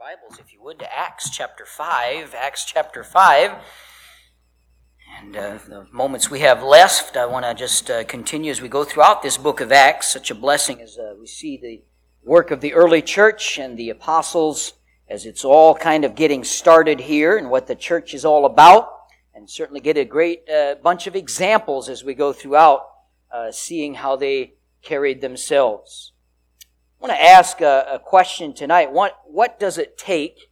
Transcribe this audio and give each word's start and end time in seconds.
Bibles, 0.00 0.38
if 0.38 0.50
you 0.50 0.62
would, 0.62 0.78
to 0.78 0.90
Acts 0.90 1.28
chapter 1.28 1.66
5. 1.66 2.34
Acts 2.34 2.64
chapter 2.64 3.04
5. 3.04 3.50
And 5.18 5.36
uh, 5.36 5.58
the 5.68 5.86
moments 5.92 6.30
we 6.30 6.40
have 6.40 6.62
left, 6.62 7.18
I 7.18 7.26
want 7.26 7.44
to 7.44 7.52
just 7.52 7.90
uh, 7.90 8.04
continue 8.04 8.50
as 8.50 8.62
we 8.62 8.68
go 8.70 8.82
throughout 8.82 9.22
this 9.22 9.36
book 9.36 9.60
of 9.60 9.70
Acts. 9.70 10.08
Such 10.08 10.30
a 10.30 10.34
blessing 10.34 10.80
as 10.80 10.96
uh, 10.96 11.16
we 11.20 11.26
see 11.26 11.58
the 11.58 11.82
work 12.24 12.50
of 12.50 12.62
the 12.62 12.72
early 12.72 13.02
church 13.02 13.58
and 13.58 13.78
the 13.78 13.90
apostles 13.90 14.72
as 15.06 15.26
it's 15.26 15.44
all 15.44 15.74
kind 15.74 16.06
of 16.06 16.14
getting 16.14 16.44
started 16.44 17.00
here 17.00 17.36
and 17.36 17.50
what 17.50 17.66
the 17.66 17.76
church 17.76 18.14
is 18.14 18.24
all 18.24 18.46
about. 18.46 18.90
And 19.34 19.50
certainly 19.50 19.82
get 19.82 19.98
a 19.98 20.06
great 20.06 20.48
uh, 20.48 20.76
bunch 20.82 21.08
of 21.08 21.14
examples 21.14 21.90
as 21.90 22.02
we 22.02 22.14
go 22.14 22.32
throughout, 22.32 22.86
uh, 23.30 23.52
seeing 23.52 23.92
how 23.92 24.16
they 24.16 24.54
carried 24.80 25.20
themselves. 25.20 26.14
I 27.00 27.06
want 27.06 27.18
to 27.18 27.24
ask 27.24 27.62
a, 27.62 27.86
a, 27.94 27.98
question 27.98 28.52
tonight. 28.52 28.92
What, 28.92 29.18
what 29.24 29.58
does 29.58 29.78
it 29.78 29.96
take 29.96 30.50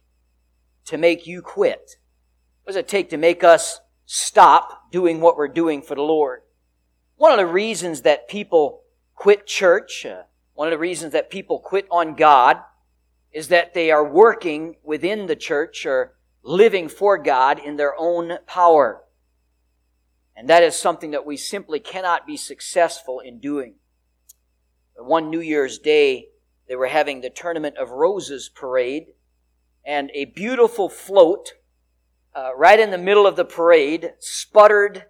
to 0.85 0.97
make 0.97 1.27
you 1.27 1.43
quit? 1.43 1.97
What 2.63 2.73
does 2.73 2.75
it 2.75 2.87
take 2.87 3.11
to 3.11 3.17
make 3.17 3.43
us 3.43 3.81
stop 4.07 4.91
doing 4.91 5.21
what 5.21 5.37
we're 5.37 5.47
doing 5.47 5.83
for 5.83 5.93
the 5.93 6.01
Lord? 6.01 6.41
One 7.17 7.31
of 7.31 7.37
the 7.37 7.45
reasons 7.45 8.01
that 8.01 8.27
people 8.27 8.81
quit 9.13 9.45
church, 9.45 10.07
uh, 10.07 10.23
one 10.55 10.67
of 10.67 10.71
the 10.71 10.79
reasons 10.79 11.13
that 11.13 11.29
people 11.29 11.59
quit 11.59 11.85
on 11.91 12.15
God, 12.15 12.57
is 13.31 13.49
that 13.49 13.75
they 13.75 13.91
are 13.91 14.03
working 14.03 14.77
within 14.83 15.27
the 15.27 15.35
church 15.35 15.85
or 15.85 16.13
living 16.41 16.89
for 16.89 17.19
God 17.19 17.59
in 17.59 17.75
their 17.75 17.93
own 17.95 18.39
power. 18.47 19.03
And 20.35 20.49
that 20.49 20.63
is 20.63 20.75
something 20.75 21.11
that 21.11 21.27
we 21.27 21.37
simply 21.37 21.79
cannot 21.79 22.25
be 22.25 22.37
successful 22.37 23.19
in 23.19 23.39
doing. 23.39 23.75
One 24.95 25.29
New 25.29 25.41
Year's 25.41 25.77
Day, 25.77 26.28
they 26.69 26.75
were 26.75 26.87
having 26.87 27.19
the 27.19 27.31
Tournament 27.31 27.77
of 27.77 27.89
Roses 27.89 28.47
parade, 28.47 29.07
and 29.83 30.11
a 30.13 30.25
beautiful 30.25 30.87
float 30.87 31.53
uh, 32.35 32.51
right 32.55 32.79
in 32.79 32.91
the 32.91 32.97
middle 32.97 33.25
of 33.25 33.35
the 33.35 33.43
parade 33.43 34.13
sputtered 34.19 35.05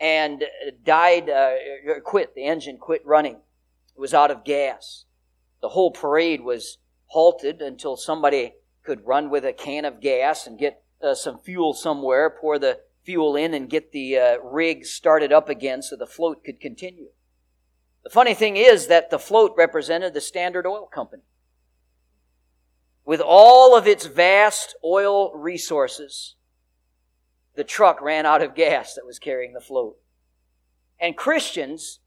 and 0.00 0.44
died, 0.84 1.30
uh, 1.30 1.52
quit. 2.04 2.34
The 2.34 2.44
engine 2.44 2.78
quit 2.78 3.06
running. 3.06 3.36
It 3.96 4.00
was 4.00 4.12
out 4.12 4.32
of 4.32 4.44
gas. 4.44 5.04
The 5.62 5.68
whole 5.68 5.92
parade 5.92 6.42
was 6.42 6.78
halted 7.06 7.62
until 7.62 7.96
somebody 7.96 8.54
could 8.82 9.06
run 9.06 9.30
with 9.30 9.44
a 9.44 9.52
can 9.52 9.84
of 9.84 10.00
gas 10.00 10.48
and 10.48 10.58
get 10.58 10.82
uh, 11.00 11.14
some 11.14 11.38
fuel 11.38 11.74
somewhere, 11.74 12.28
pour 12.28 12.58
the 12.58 12.80
fuel 13.04 13.36
in, 13.36 13.54
and 13.54 13.70
get 13.70 13.92
the 13.92 14.18
uh, 14.18 14.38
rig 14.42 14.84
started 14.84 15.32
up 15.32 15.48
again 15.48 15.80
so 15.80 15.94
the 15.94 16.06
float 16.06 16.42
could 16.42 16.60
continue. 16.60 17.10
The 18.04 18.10
funny 18.10 18.34
thing 18.34 18.56
is 18.56 18.88
that 18.88 19.10
the 19.10 19.18
float 19.18 19.54
represented 19.56 20.12
the 20.12 20.20
Standard 20.20 20.66
Oil 20.66 20.86
Company. 20.86 21.22
With 23.06 23.22
all 23.24 23.76
of 23.76 23.86
its 23.86 24.06
vast 24.06 24.76
oil 24.84 25.34
resources, 25.34 26.36
the 27.54 27.64
truck 27.64 28.02
ran 28.02 28.26
out 28.26 28.42
of 28.42 28.54
gas 28.54 28.94
that 28.94 29.06
was 29.06 29.18
carrying 29.18 29.54
the 29.54 29.60
float. 29.60 29.96
And 31.00 31.16
Christians, 31.16 32.00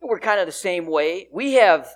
we're 0.00 0.18
kind 0.18 0.40
of 0.40 0.46
the 0.46 0.52
same 0.52 0.86
way. 0.86 1.28
We 1.32 1.54
have 1.54 1.88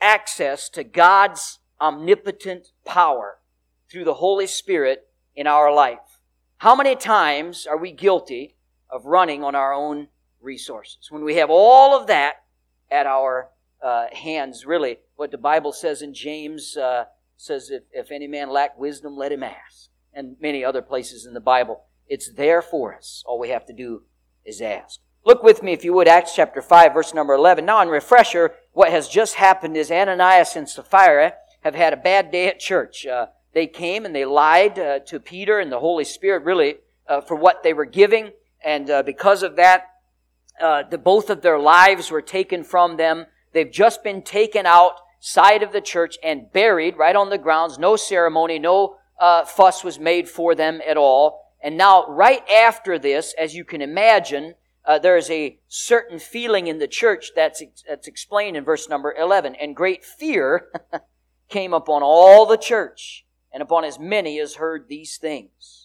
access 0.00 0.68
to 0.70 0.84
God's 0.84 1.58
omnipotent 1.80 2.68
power 2.84 3.38
through 3.90 4.04
the 4.04 4.14
Holy 4.14 4.46
Spirit 4.46 5.08
in 5.34 5.46
our 5.46 5.72
life. 5.72 6.20
How 6.58 6.76
many 6.76 6.94
times 6.94 7.66
are 7.66 7.76
we 7.76 7.90
guilty 7.90 8.56
of 8.88 9.04
running 9.04 9.42
on 9.42 9.54
our 9.54 9.72
own 9.72 10.08
resources? 10.40 11.10
When 11.10 11.24
we 11.24 11.36
have 11.36 11.50
all 11.50 11.98
of 11.98 12.06
that 12.06 12.43
at 12.94 13.06
our 13.06 13.50
uh, 13.82 14.06
hands, 14.12 14.64
really. 14.64 14.98
What 15.16 15.32
the 15.32 15.38
Bible 15.38 15.72
says 15.72 16.00
in 16.00 16.14
James 16.14 16.76
uh, 16.76 17.04
says, 17.36 17.70
if, 17.70 17.82
if 17.92 18.12
any 18.12 18.28
man 18.28 18.50
lack 18.50 18.78
wisdom, 18.78 19.16
let 19.16 19.32
him 19.32 19.42
ask. 19.42 19.88
And 20.12 20.36
many 20.40 20.64
other 20.64 20.80
places 20.80 21.26
in 21.26 21.34
the 21.34 21.40
Bible. 21.40 21.84
It's 22.06 22.32
there 22.32 22.62
for 22.62 22.94
us. 22.94 23.24
All 23.26 23.38
we 23.38 23.48
have 23.48 23.66
to 23.66 23.72
do 23.72 24.02
is 24.44 24.60
ask. 24.60 25.00
Look 25.26 25.42
with 25.42 25.62
me, 25.62 25.72
if 25.72 25.84
you 25.84 25.92
would, 25.94 26.06
Acts 26.06 26.34
chapter 26.36 26.62
5, 26.62 26.94
verse 26.94 27.14
number 27.14 27.34
11. 27.34 27.64
Now, 27.64 27.82
in 27.82 27.88
refresher, 27.88 28.54
what 28.72 28.90
has 28.90 29.08
just 29.08 29.34
happened 29.34 29.76
is 29.76 29.90
Ananias 29.90 30.54
and 30.54 30.68
Sapphira 30.68 31.32
have 31.62 31.74
had 31.74 31.92
a 31.92 31.96
bad 31.96 32.30
day 32.30 32.46
at 32.46 32.60
church. 32.60 33.06
Uh, 33.06 33.26
they 33.54 33.66
came 33.66 34.04
and 34.04 34.14
they 34.14 34.24
lied 34.24 34.78
uh, 34.78 34.98
to 35.00 35.18
Peter 35.18 35.58
and 35.58 35.72
the 35.72 35.80
Holy 35.80 36.04
Spirit, 36.04 36.44
really, 36.44 36.76
uh, 37.08 37.22
for 37.22 37.36
what 37.36 37.62
they 37.62 37.72
were 37.72 37.86
giving. 37.86 38.32
And 38.62 38.88
uh, 38.90 39.02
because 39.02 39.42
of 39.42 39.56
that, 39.56 39.93
uh, 40.60 40.84
the, 40.88 40.98
both 40.98 41.30
of 41.30 41.42
their 41.42 41.58
lives 41.58 42.10
were 42.10 42.22
taken 42.22 42.64
from 42.64 42.96
them. 42.96 43.26
They've 43.52 43.70
just 43.70 44.02
been 44.02 44.22
taken 44.22 44.66
outside 44.66 45.62
of 45.62 45.72
the 45.72 45.80
church 45.80 46.16
and 46.22 46.52
buried 46.52 46.96
right 46.96 47.16
on 47.16 47.30
the 47.30 47.38
grounds. 47.38 47.78
No 47.78 47.96
ceremony, 47.96 48.58
no 48.58 48.96
uh, 49.18 49.44
fuss 49.44 49.84
was 49.84 49.98
made 49.98 50.28
for 50.28 50.54
them 50.54 50.80
at 50.86 50.96
all. 50.96 51.40
And 51.62 51.76
now, 51.76 52.06
right 52.06 52.46
after 52.50 52.98
this, 52.98 53.34
as 53.38 53.54
you 53.54 53.64
can 53.64 53.80
imagine, 53.80 54.54
uh, 54.84 54.98
there 54.98 55.16
is 55.16 55.30
a 55.30 55.58
certain 55.66 56.18
feeling 56.18 56.66
in 56.66 56.78
the 56.78 56.86
church 56.86 57.32
that's, 57.34 57.62
that's 57.88 58.06
explained 58.06 58.56
in 58.56 58.64
verse 58.64 58.88
number 58.88 59.14
11. 59.14 59.54
And 59.54 59.74
great 59.74 60.04
fear 60.04 60.68
came 61.48 61.72
upon 61.72 62.02
all 62.02 62.44
the 62.44 62.58
church 62.58 63.24
and 63.52 63.62
upon 63.62 63.84
as 63.84 63.98
many 63.98 64.38
as 64.40 64.56
heard 64.56 64.88
these 64.88 65.16
things. 65.16 65.83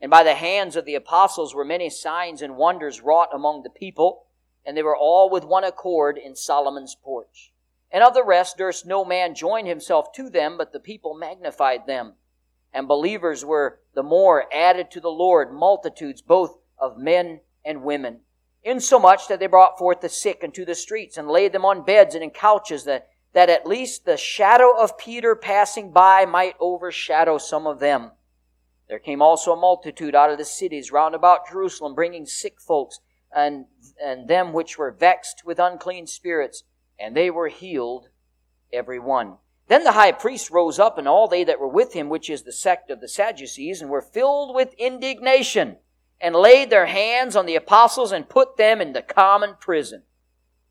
And 0.00 0.10
by 0.10 0.22
the 0.22 0.34
hands 0.34 0.76
of 0.76 0.84
the 0.86 0.94
apostles 0.94 1.54
were 1.54 1.64
many 1.64 1.90
signs 1.90 2.40
and 2.40 2.56
wonders 2.56 3.02
wrought 3.02 3.28
among 3.34 3.62
the 3.62 3.70
people, 3.70 4.24
and 4.64 4.76
they 4.76 4.82
were 4.82 4.96
all 4.96 5.28
with 5.28 5.44
one 5.44 5.64
accord 5.64 6.16
in 6.16 6.34
Solomon's 6.34 6.94
porch. 6.94 7.52
And 7.90 8.02
of 8.02 8.14
the 8.14 8.24
rest 8.24 8.56
durst 8.56 8.86
no 8.86 9.04
man 9.04 9.34
join 9.34 9.66
himself 9.66 10.12
to 10.12 10.30
them, 10.30 10.56
but 10.56 10.72
the 10.72 10.80
people 10.80 11.14
magnified 11.14 11.86
them. 11.86 12.14
And 12.72 12.86
believers 12.86 13.44
were 13.44 13.80
the 13.94 14.02
more 14.02 14.46
added 14.54 14.90
to 14.92 15.00
the 15.00 15.10
Lord, 15.10 15.52
multitudes 15.52 16.22
both 16.22 16.56
of 16.78 16.96
men 16.96 17.40
and 17.64 17.82
women. 17.82 18.20
Insomuch 18.62 19.26
that 19.28 19.40
they 19.40 19.48
brought 19.48 19.78
forth 19.78 20.00
the 20.00 20.08
sick 20.08 20.40
into 20.42 20.64
the 20.64 20.74
streets, 20.74 21.18
and 21.18 21.28
laid 21.28 21.52
them 21.52 21.64
on 21.64 21.84
beds 21.84 22.14
and 22.14 22.22
in 22.22 22.30
couches, 22.30 22.84
that, 22.84 23.08
that 23.32 23.50
at 23.50 23.66
least 23.66 24.04
the 24.04 24.16
shadow 24.16 24.70
of 24.78 24.96
Peter 24.96 25.34
passing 25.34 25.90
by 25.90 26.24
might 26.24 26.54
overshadow 26.60 27.38
some 27.38 27.66
of 27.66 27.80
them. 27.80 28.12
There 28.90 28.98
came 28.98 29.22
also 29.22 29.52
a 29.52 29.56
multitude 29.56 30.16
out 30.16 30.30
of 30.30 30.38
the 30.38 30.44
cities 30.44 30.90
round 30.90 31.14
about 31.14 31.48
Jerusalem, 31.48 31.94
bringing 31.94 32.26
sick 32.26 32.60
folks 32.60 32.98
and, 33.30 33.66
and 34.02 34.26
them 34.26 34.52
which 34.52 34.78
were 34.78 34.90
vexed 34.90 35.44
with 35.44 35.60
unclean 35.60 36.08
spirits, 36.08 36.64
and 36.98 37.16
they 37.16 37.30
were 37.30 37.46
healed 37.46 38.08
every 38.72 38.98
one. 38.98 39.36
Then 39.68 39.84
the 39.84 39.92
high 39.92 40.10
priest 40.10 40.50
rose 40.50 40.80
up, 40.80 40.98
and 40.98 41.06
all 41.06 41.28
they 41.28 41.44
that 41.44 41.60
were 41.60 41.68
with 41.68 41.92
him, 41.92 42.08
which 42.08 42.28
is 42.28 42.42
the 42.42 42.50
sect 42.50 42.90
of 42.90 43.00
the 43.00 43.06
Sadducees, 43.06 43.80
and 43.80 43.88
were 43.88 44.02
filled 44.02 44.56
with 44.56 44.74
indignation, 44.74 45.76
and 46.20 46.34
laid 46.34 46.68
their 46.68 46.86
hands 46.86 47.36
on 47.36 47.46
the 47.46 47.54
apostles, 47.54 48.10
and 48.10 48.28
put 48.28 48.56
them 48.56 48.80
in 48.80 48.92
the 48.92 49.02
common 49.02 49.54
prison. 49.60 50.02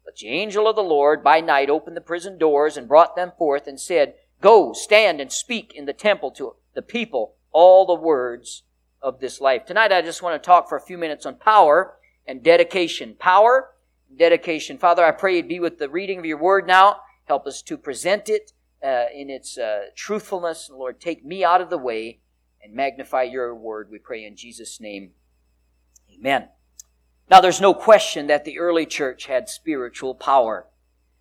But 0.04 0.18
the 0.18 0.28
angel 0.28 0.68
of 0.68 0.76
the 0.76 0.84
Lord 0.84 1.24
by 1.24 1.40
night 1.40 1.70
opened 1.70 1.96
the 1.96 2.02
prison 2.02 2.38
doors, 2.38 2.76
and 2.76 2.86
brought 2.86 3.16
them 3.16 3.32
forth, 3.38 3.66
and 3.66 3.80
said, 3.80 4.16
Go, 4.42 4.74
stand 4.74 5.22
and 5.22 5.32
speak 5.32 5.74
in 5.74 5.86
the 5.86 5.94
temple 5.94 6.32
to 6.32 6.58
the 6.74 6.82
people 6.82 7.38
all 7.52 7.86
the 7.86 7.96
words 7.96 8.64
of 9.02 9.20
this 9.20 9.40
life. 9.40 9.66
Tonight 9.66 9.92
I 9.92 10.02
just 10.02 10.22
want 10.22 10.42
to 10.42 10.46
talk 10.46 10.68
for 10.68 10.78
a 10.78 10.82
few 10.82 10.98
minutes 10.98 11.26
on 11.26 11.36
power 11.36 11.96
and 12.28 12.44
dedication. 12.44 13.16
Power, 13.18 13.72
dedication. 14.18 14.78
Father, 14.78 15.04
I 15.04 15.12
pray 15.12 15.38
you'd 15.38 15.48
be 15.48 15.60
with 15.60 15.80
the 15.80 15.90
reading 15.90 16.20
of 16.20 16.26
your 16.26 16.38
word 16.38 16.68
now. 16.68 16.98
Help 17.26 17.48
us 17.48 17.62
to 17.64 17.78
present 17.78 18.30
it 18.30 18.52
uh, 18.84 19.06
in 19.14 19.30
its 19.30 19.58
uh, 19.58 19.86
truthfulness. 19.96 20.70
Lord, 20.72 21.00
take 21.00 21.26
me 21.26 21.44
out 21.44 21.62
of 21.62 21.70
the 21.70 21.78
way 21.78 22.20
and 22.62 22.74
magnify 22.74 23.24
your 23.24 23.56
word, 23.56 23.90
we 23.90 24.00
pray 24.00 24.26
in 24.26 24.36
Jesus' 24.36 24.80
name. 24.80 25.12
Amen. 26.14 26.50
Now, 27.30 27.42
there's 27.42 27.62
no 27.62 27.74
question 27.74 28.28
that 28.28 28.44
the 28.44 28.60
early 28.60 28.86
church 28.86 29.28
had 29.28 29.48
spiritual 29.48 30.16
power. 30.16 30.68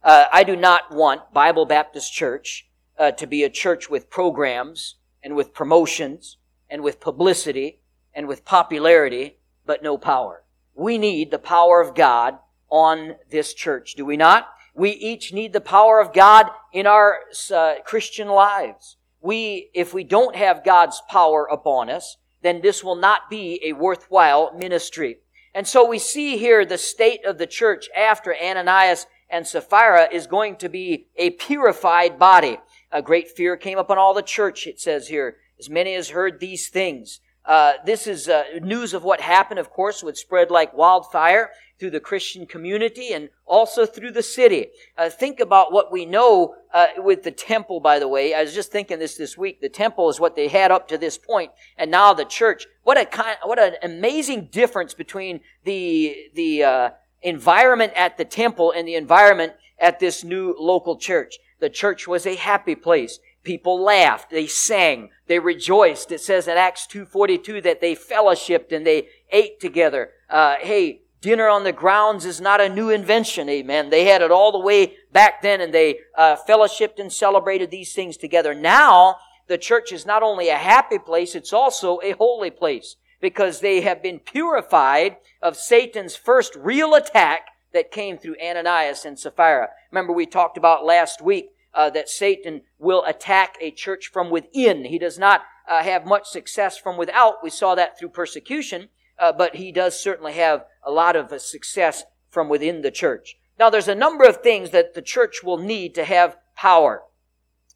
Uh, 0.03 0.27
I 0.33 0.43
do 0.43 0.57
not 0.57 0.91
want 0.91 1.33
Bible 1.33 1.67
Baptist 1.67 2.13
Church 2.13 2.69
uh, 2.99 3.13
to 3.13 3.27
be 3.27 3.45
a 3.45 3.51
church 3.51 3.91
with 3.91 4.11
programs 4.11 4.97
and 5.23 5.35
with 5.35 5.53
promotions 5.53 6.37
and 6.71 6.83
with 6.83 7.01
publicity 7.01 7.81
and 8.15 8.27
with 8.27 8.45
popularity, 8.45 9.39
but 9.67 9.83
no 9.83 9.99
power. 9.99 10.45
We 10.75 10.99
need 10.99 11.31
the 11.31 11.39
power 11.39 11.81
of 11.81 11.95
God 11.95 12.39
on 12.71 13.17
this 13.31 13.55
church, 13.55 13.95
do 13.95 14.05
we 14.05 14.17
not? 14.17 14.49
We 14.75 14.91
each 14.91 15.33
need 15.33 15.53
the 15.53 15.61
power 15.61 16.01
of 16.01 16.13
God 16.13 16.51
in 16.73 16.87
our 16.87 17.21
uh, 17.53 17.75
Christian 17.85 18.29
lives. 18.29 18.97
We, 19.21 19.71
if 19.75 19.93
we 19.93 20.05
don't 20.05 20.37
have 20.37 20.65
God's 20.65 21.03
power 21.09 21.49
upon 21.51 21.91
us, 21.91 22.17
then 22.43 22.61
this 22.61 22.85
will 22.85 22.95
not 22.95 23.29
be 23.29 23.61
a 23.65 23.73
worthwhile 23.73 24.53
ministry. 24.57 25.19
And 25.55 25.67
so 25.67 25.85
we 25.85 25.99
see 25.99 26.37
here 26.37 26.65
the 26.65 26.79
state 26.79 27.25
of 27.25 27.39
the 27.39 27.47
church 27.47 27.89
after 27.97 28.35
Ananias 28.37 29.07
and 29.29 29.47
Sapphira 29.47 30.09
is 30.13 30.27
going 30.27 30.57
to 30.57 30.69
be 30.69 31.09
a 31.17 31.31
purified 31.31 32.19
body. 32.19 32.59
A 32.91 33.03
great 33.03 33.29
fear 33.31 33.57
came 33.57 33.79
upon 33.79 33.99
all 33.99 34.15
the 34.15 34.23
church, 34.23 34.67
it 34.67 34.81
says 34.81 35.09
here. 35.09 35.37
As 35.59 35.69
many 35.69 35.95
as 35.95 36.11
heard 36.11 36.41
these 36.41 36.69
things, 36.69 37.21
Uh, 37.49 37.73
this 37.87 38.07
is 38.07 38.29
uh, 38.29 38.45
news 38.61 38.93
of 38.93 39.03
what 39.03 39.21
happened, 39.23 39.59
of 39.59 39.71
course, 39.71 40.05
would 40.05 40.19
spread 40.19 40.51
like 40.51 40.77
wildfire 40.77 41.49
through 41.79 41.93
the 41.93 42.09
Christian 42.11 42.45
community 42.47 43.15
and 43.15 43.31
also 43.47 43.87
through 43.87 44.13
the 44.13 44.23
city. 44.23 44.69
Uh, 44.99 45.09
think 45.09 45.41
about 45.41 45.73
what 45.73 45.91
we 45.91 46.05
know 46.05 46.55
uh, 46.75 46.89
with 46.99 47.23
the 47.23 47.31
temple, 47.31 47.81
by 47.81 47.99
the 47.99 48.07
way. 48.07 48.35
I 48.35 48.43
was 48.43 48.55
just 48.55 48.71
thinking 48.71 48.99
this 48.99 49.17
this 49.17 49.39
week. 49.39 49.61
The 49.61 49.71
temple 49.71 50.11
is 50.11 50.21
what 50.21 50.35
they 50.35 50.49
had 50.49 50.71
up 50.71 50.89
to 50.89 50.99
this 50.99 51.17
point, 51.17 51.51
and 51.79 51.91
now 51.91 52.13
the 52.13 52.27
church. 52.27 52.67
What 52.85 52.99
a 52.99 53.07
kind, 53.07 53.39
what 53.43 53.59
an 53.59 53.77
amazing 53.83 54.51
difference 54.53 54.93
between 54.95 55.41
the 55.65 56.15
the 56.35 56.65
uh, 56.65 56.91
environment 57.23 57.93
at 57.97 58.17
the 58.19 58.27
temple 58.27 58.73
and 58.77 58.87
the 58.87 58.97
environment 58.97 59.53
at 59.79 59.99
this 59.99 60.23
new 60.23 60.55
local 60.59 60.99
church. 60.99 61.39
The 61.61 61.71
church 61.71 62.07
was 62.07 62.27
a 62.27 62.37
happy 62.37 62.75
place. 62.75 63.19
People 63.43 63.83
laughed, 63.83 64.31
they 64.31 64.47
sang, 64.47 65.11
they 65.27 65.39
rejoiced. 65.39 66.13
It 66.13 66.21
says 66.21 66.49
in 66.49 66.57
Acts 66.57 66.87
2.42 66.87 67.63
that 67.63 67.81
they 67.81 67.95
fellowshipped 67.95 68.73
and 68.73 68.87
they 68.87 69.09
ate 69.31 69.61
together. 69.61 70.11
Uh, 70.29 70.57
hey, 70.61 71.03
dinner 71.21 71.49
on 71.49 71.65
the 71.65 71.73
grounds 71.73 72.25
is 72.25 72.41
not 72.41 72.61
a 72.61 72.69
new 72.69 72.91
invention, 72.91 73.49
amen. 73.49 73.91
They 73.91 74.05
had 74.05 74.23
it 74.23 74.31
all 74.31 74.53
the 74.53 74.59
way 74.59 74.97
back 75.13 75.43
then 75.43 75.61
and 75.61 75.73
they 75.73 76.01
uh, 76.17 76.37
fellowshipped 76.49 76.99
and 76.99 77.13
celebrated 77.13 77.71
these 77.71 77.95
things 77.95 78.17
together. 78.17 78.55
Now, 78.55 79.17
the 79.47 79.59
church 79.59 79.93
is 79.93 80.05
not 80.05 80.23
only 80.23 80.49
a 80.49 80.57
happy 80.57 80.99
place, 80.99 81.35
it's 81.35 81.53
also 81.53 82.01
a 82.03 82.13
holy 82.13 82.51
place 82.51 82.97
because 83.21 83.61
they 83.61 83.81
have 83.81 84.03
been 84.03 84.19
purified 84.19 85.17
of 85.43 85.57
Satan's 85.57 86.15
first 86.15 86.55
real 86.55 86.95
attack 86.95 87.47
that 87.73 87.91
came 87.91 88.19
through 88.19 88.37
Ananias 88.43 89.05
and 89.05 89.19
Sapphira. 89.19 89.69
Remember 89.91 90.13
we 90.13 90.27
talked 90.27 90.57
about 90.57 90.85
last 90.85 91.23
week 91.23 91.51
uh, 91.75 91.91
that 91.91 92.09
Satan 92.09 92.63
will 92.79 93.05
attack 93.05 93.57
a 93.61 93.71
church 93.71 94.11
from 94.13 94.31
within. 94.31 94.85
He 94.85 94.99
does 94.99 95.19
not 95.19 95.43
uh, 95.69 95.83
have 95.83 96.07
much 96.07 96.27
success 96.27 96.79
from 96.79 96.97
without. 96.97 97.43
We 97.43 97.51
saw 97.51 97.75
that 97.75 97.99
through 97.99 98.11
persecution, 98.11 98.89
uh, 99.19 99.33
but 99.33 99.57
he 99.57 99.71
does 99.71 100.01
certainly 100.01 100.33
have 100.35 100.65
a 100.85 100.91
lot 100.91 101.17
of 101.17 101.33
uh, 101.33 101.39
success 101.39 102.05
from 102.31 102.49
within 102.49 102.83
the 102.83 102.91
church. 102.91 103.37
Now, 103.59 103.71
there's 103.71 103.89
a 103.89 103.95
number 103.95 104.25
of 104.25 104.43
things 104.43 104.71
that 104.71 104.95
the 104.95 105.03
church 105.03 105.43
will 105.43 105.59
need 105.59 105.95
to 105.97 106.05
have 106.05 106.37
power. 106.55 107.03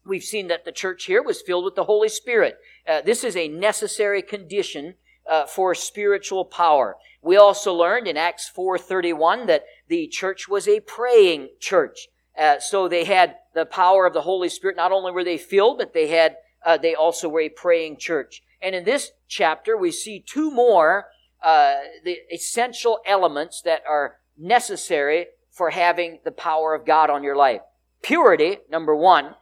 We've 0.05 0.23
seen 0.23 0.47
that 0.47 0.65
the 0.65 0.71
church 0.71 1.05
here 1.05 1.21
was 1.21 1.41
filled 1.41 1.65
with 1.65 1.75
the 1.75 1.85
Holy 1.85 2.09
Spirit. 2.09 2.57
Uh, 2.87 3.01
this 3.01 3.23
is 3.23 3.35
a 3.35 3.47
necessary 3.47 4.21
condition 4.21 4.95
uh, 5.29 5.45
for 5.45 5.73
spiritual 5.75 6.45
power. 6.45 6.97
We 7.21 7.37
also 7.37 7.73
learned 7.73 8.07
in 8.07 8.17
Acts 8.17 8.51
4:31 8.53 9.47
that 9.47 9.63
the 9.93 10.07
church 10.07 10.47
was 10.47 10.67
a 10.67 10.79
praying 10.79 11.49
church. 11.59 12.07
Uh, 12.35 12.59
so 12.59 12.87
they 12.87 13.03
had 13.03 13.35
the 13.53 13.63
power 13.63 14.07
of 14.07 14.13
the 14.13 14.23
Holy 14.23 14.49
Spirit. 14.49 14.75
Not 14.75 14.91
only 14.91 15.11
were 15.11 15.23
they 15.23 15.37
filled, 15.37 15.77
but 15.77 15.93
they 15.93 16.07
had 16.07 16.37
uh, 16.65 16.77
they 16.77 16.95
also 16.95 17.29
were 17.29 17.41
a 17.41 17.49
praying 17.49 17.97
church. 17.97 18.41
And 18.59 18.73
in 18.73 18.85
this 18.85 19.11
chapter, 19.27 19.77
we 19.77 19.91
see 19.91 20.17
two 20.19 20.49
more 20.49 21.05
uh, 21.43 21.75
the 22.03 22.17
essential 22.31 23.01
elements 23.05 23.61
that 23.61 23.83
are 23.87 24.15
necessary 24.35 25.27
for 25.51 25.69
having 25.69 26.21
the 26.25 26.31
power 26.31 26.73
of 26.73 26.87
God 26.87 27.11
on 27.11 27.21
your 27.21 27.35
life. 27.35 27.61
Purity, 28.01 28.57
number 28.71 28.95
one. 28.95 29.35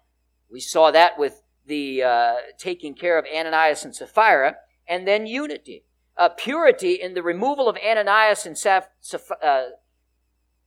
We 0.52 0.60
saw 0.60 0.92
that 0.92 1.18
with 1.18 1.44
the 1.66 2.04
uh, 2.04 2.36
taking 2.58 2.94
care 2.94 3.18
of 3.18 3.26
Ananias 3.34 3.86
and 3.86 3.96
Sapphira, 3.96 4.58
and 4.86 5.08
then 5.08 5.26
unity. 5.26 5.86
Uh, 6.18 6.28
purity 6.28 6.96
in 6.96 7.14
the 7.14 7.24
removal 7.24 7.70
of 7.70 7.78
Ananias 7.78 8.46
and 8.46 8.58
Saph- 8.58 8.92
Saph- 9.02 9.42
uh, 9.42 9.68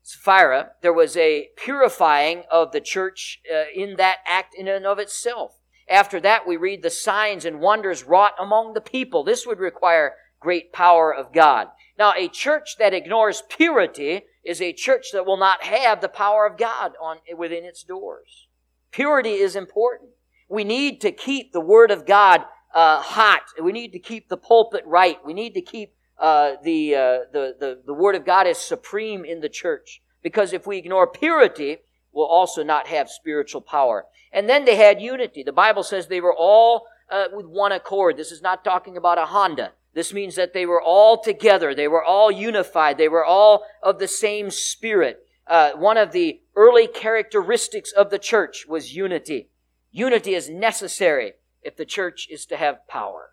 Sapphira, 0.06 0.72
there 0.82 0.92
was 0.92 1.16
a 1.16 1.48
purifying 1.56 2.42
of 2.50 2.72
the 2.72 2.80
church 2.80 3.40
uh, 3.50 3.64
in 3.74 3.96
that 3.96 4.18
act 4.26 4.54
in 4.54 4.68
and 4.68 4.84
of 4.84 4.98
itself. 4.98 5.58
After 5.88 6.20
that, 6.20 6.46
we 6.46 6.58
read 6.58 6.82
the 6.82 6.90
signs 6.90 7.46
and 7.46 7.58
wonders 7.58 8.04
wrought 8.04 8.34
among 8.38 8.74
the 8.74 8.82
people. 8.82 9.24
This 9.24 9.46
would 9.46 9.58
require 9.58 10.12
great 10.40 10.74
power 10.74 11.12
of 11.12 11.32
God. 11.32 11.68
Now, 11.98 12.12
a 12.14 12.28
church 12.28 12.76
that 12.78 12.92
ignores 12.92 13.44
purity 13.48 14.24
is 14.44 14.60
a 14.60 14.74
church 14.74 15.06
that 15.14 15.24
will 15.24 15.38
not 15.38 15.64
have 15.64 16.02
the 16.02 16.08
power 16.08 16.46
of 16.46 16.58
God 16.58 16.92
on, 17.00 17.18
within 17.34 17.64
its 17.64 17.82
doors. 17.82 18.48
Purity 18.90 19.34
is 19.34 19.56
important. 19.56 20.10
We 20.50 20.64
need 20.64 21.00
to 21.00 21.12
keep 21.12 21.52
the 21.52 21.60
Word 21.60 21.90
of 21.90 22.04
God 22.04 22.44
uh, 22.74 23.00
hot. 23.00 23.44
We 23.62 23.72
need 23.72 23.92
to 23.92 23.98
keep 23.98 24.28
the 24.28 24.36
pulpit 24.36 24.84
right. 24.84 25.16
We 25.24 25.32
need 25.32 25.54
to 25.54 25.62
keep 25.62 25.93
uh, 26.18 26.52
the, 26.62 26.94
uh, 26.94 27.18
the, 27.32 27.56
the, 27.58 27.82
the 27.86 27.94
Word 27.94 28.14
of 28.14 28.24
God 28.24 28.46
is 28.46 28.58
supreme 28.58 29.24
in 29.24 29.40
the 29.40 29.48
church. 29.48 30.02
Because 30.22 30.52
if 30.52 30.66
we 30.66 30.78
ignore 30.78 31.06
purity, 31.06 31.78
we'll 32.12 32.26
also 32.26 32.62
not 32.62 32.86
have 32.86 33.10
spiritual 33.10 33.60
power. 33.60 34.06
And 34.32 34.48
then 34.48 34.64
they 34.64 34.76
had 34.76 35.00
unity. 35.00 35.42
The 35.42 35.52
Bible 35.52 35.82
says 35.82 36.06
they 36.06 36.20
were 36.20 36.34
all 36.34 36.86
uh, 37.10 37.26
with 37.32 37.46
one 37.46 37.72
accord. 37.72 38.16
This 38.16 38.32
is 38.32 38.42
not 38.42 38.64
talking 38.64 38.96
about 38.96 39.18
a 39.18 39.26
Honda. 39.26 39.72
This 39.94 40.12
means 40.12 40.34
that 40.34 40.52
they 40.52 40.66
were 40.66 40.82
all 40.82 41.22
together. 41.22 41.74
They 41.74 41.88
were 41.88 42.02
all 42.02 42.30
unified. 42.30 42.98
They 42.98 43.08
were 43.08 43.24
all 43.24 43.64
of 43.82 43.98
the 43.98 44.08
same 44.08 44.50
spirit. 44.50 45.20
Uh, 45.46 45.72
one 45.72 45.96
of 45.96 46.12
the 46.12 46.40
early 46.56 46.86
characteristics 46.86 47.92
of 47.92 48.10
the 48.10 48.18
church 48.18 48.66
was 48.66 48.96
unity. 48.96 49.50
Unity 49.92 50.34
is 50.34 50.48
necessary 50.48 51.34
if 51.62 51.76
the 51.76 51.84
church 51.84 52.26
is 52.30 52.46
to 52.46 52.56
have 52.56 52.86
power. 52.88 53.30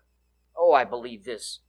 Oh, 0.56 0.72
I 0.72 0.84
believe 0.84 1.24
this 1.24 1.60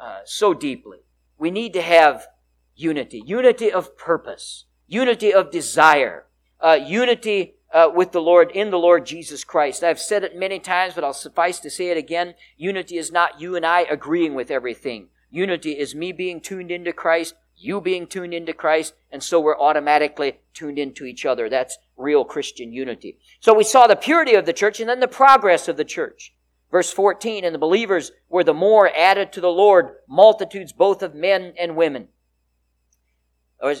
uh, 0.00 0.20
so 0.24 0.54
deeply. 0.54 0.98
We 1.38 1.50
need 1.50 1.72
to 1.74 1.82
have 1.82 2.26
unity, 2.74 3.22
unity 3.24 3.72
of 3.72 3.96
purpose, 3.96 4.64
unity 4.86 5.32
of 5.32 5.50
desire, 5.50 6.26
uh, 6.60 6.78
unity 6.82 7.54
uh, 7.72 7.90
with 7.94 8.12
the 8.12 8.20
Lord 8.20 8.50
in 8.52 8.70
the 8.70 8.78
Lord 8.78 9.06
Jesus 9.06 9.44
Christ. 9.44 9.82
I've 9.82 10.00
said 10.00 10.24
it 10.24 10.36
many 10.36 10.58
times, 10.58 10.94
but 10.94 11.04
I'll 11.04 11.12
suffice 11.12 11.58
to 11.60 11.70
say 11.70 11.90
it 11.90 11.96
again. 11.96 12.34
Unity 12.56 12.96
is 12.96 13.12
not 13.12 13.40
you 13.40 13.56
and 13.56 13.66
I 13.66 13.80
agreeing 13.82 14.34
with 14.34 14.50
everything. 14.50 15.08
Unity 15.30 15.72
is 15.72 15.94
me 15.94 16.12
being 16.12 16.40
tuned 16.40 16.70
into 16.70 16.92
Christ, 16.92 17.34
you 17.56 17.80
being 17.80 18.06
tuned 18.06 18.32
into 18.32 18.52
Christ, 18.52 18.94
and 19.10 19.22
so 19.22 19.40
we're 19.40 19.58
automatically 19.58 20.40
tuned 20.54 20.78
into 20.78 21.04
each 21.04 21.26
other. 21.26 21.48
That's 21.48 21.78
real 21.96 22.24
Christian 22.24 22.72
unity. 22.72 23.18
So 23.40 23.54
we 23.54 23.64
saw 23.64 23.86
the 23.86 23.96
purity 23.96 24.34
of 24.34 24.46
the 24.46 24.52
church 24.52 24.80
and 24.80 24.88
then 24.88 25.00
the 25.00 25.08
progress 25.08 25.68
of 25.68 25.76
the 25.76 25.84
church. 25.84 26.34
Verse 26.70 26.92
14, 26.92 27.44
and 27.44 27.54
the 27.54 27.60
believers 27.60 28.12
were 28.28 28.44
the 28.44 28.52
more 28.54 28.90
added 28.94 29.32
to 29.32 29.40
the 29.40 29.50
Lord, 29.50 29.96
multitudes 30.08 30.72
both 30.72 31.02
of 31.02 31.14
men 31.14 31.54
and 31.58 31.76
women. 31.76 32.08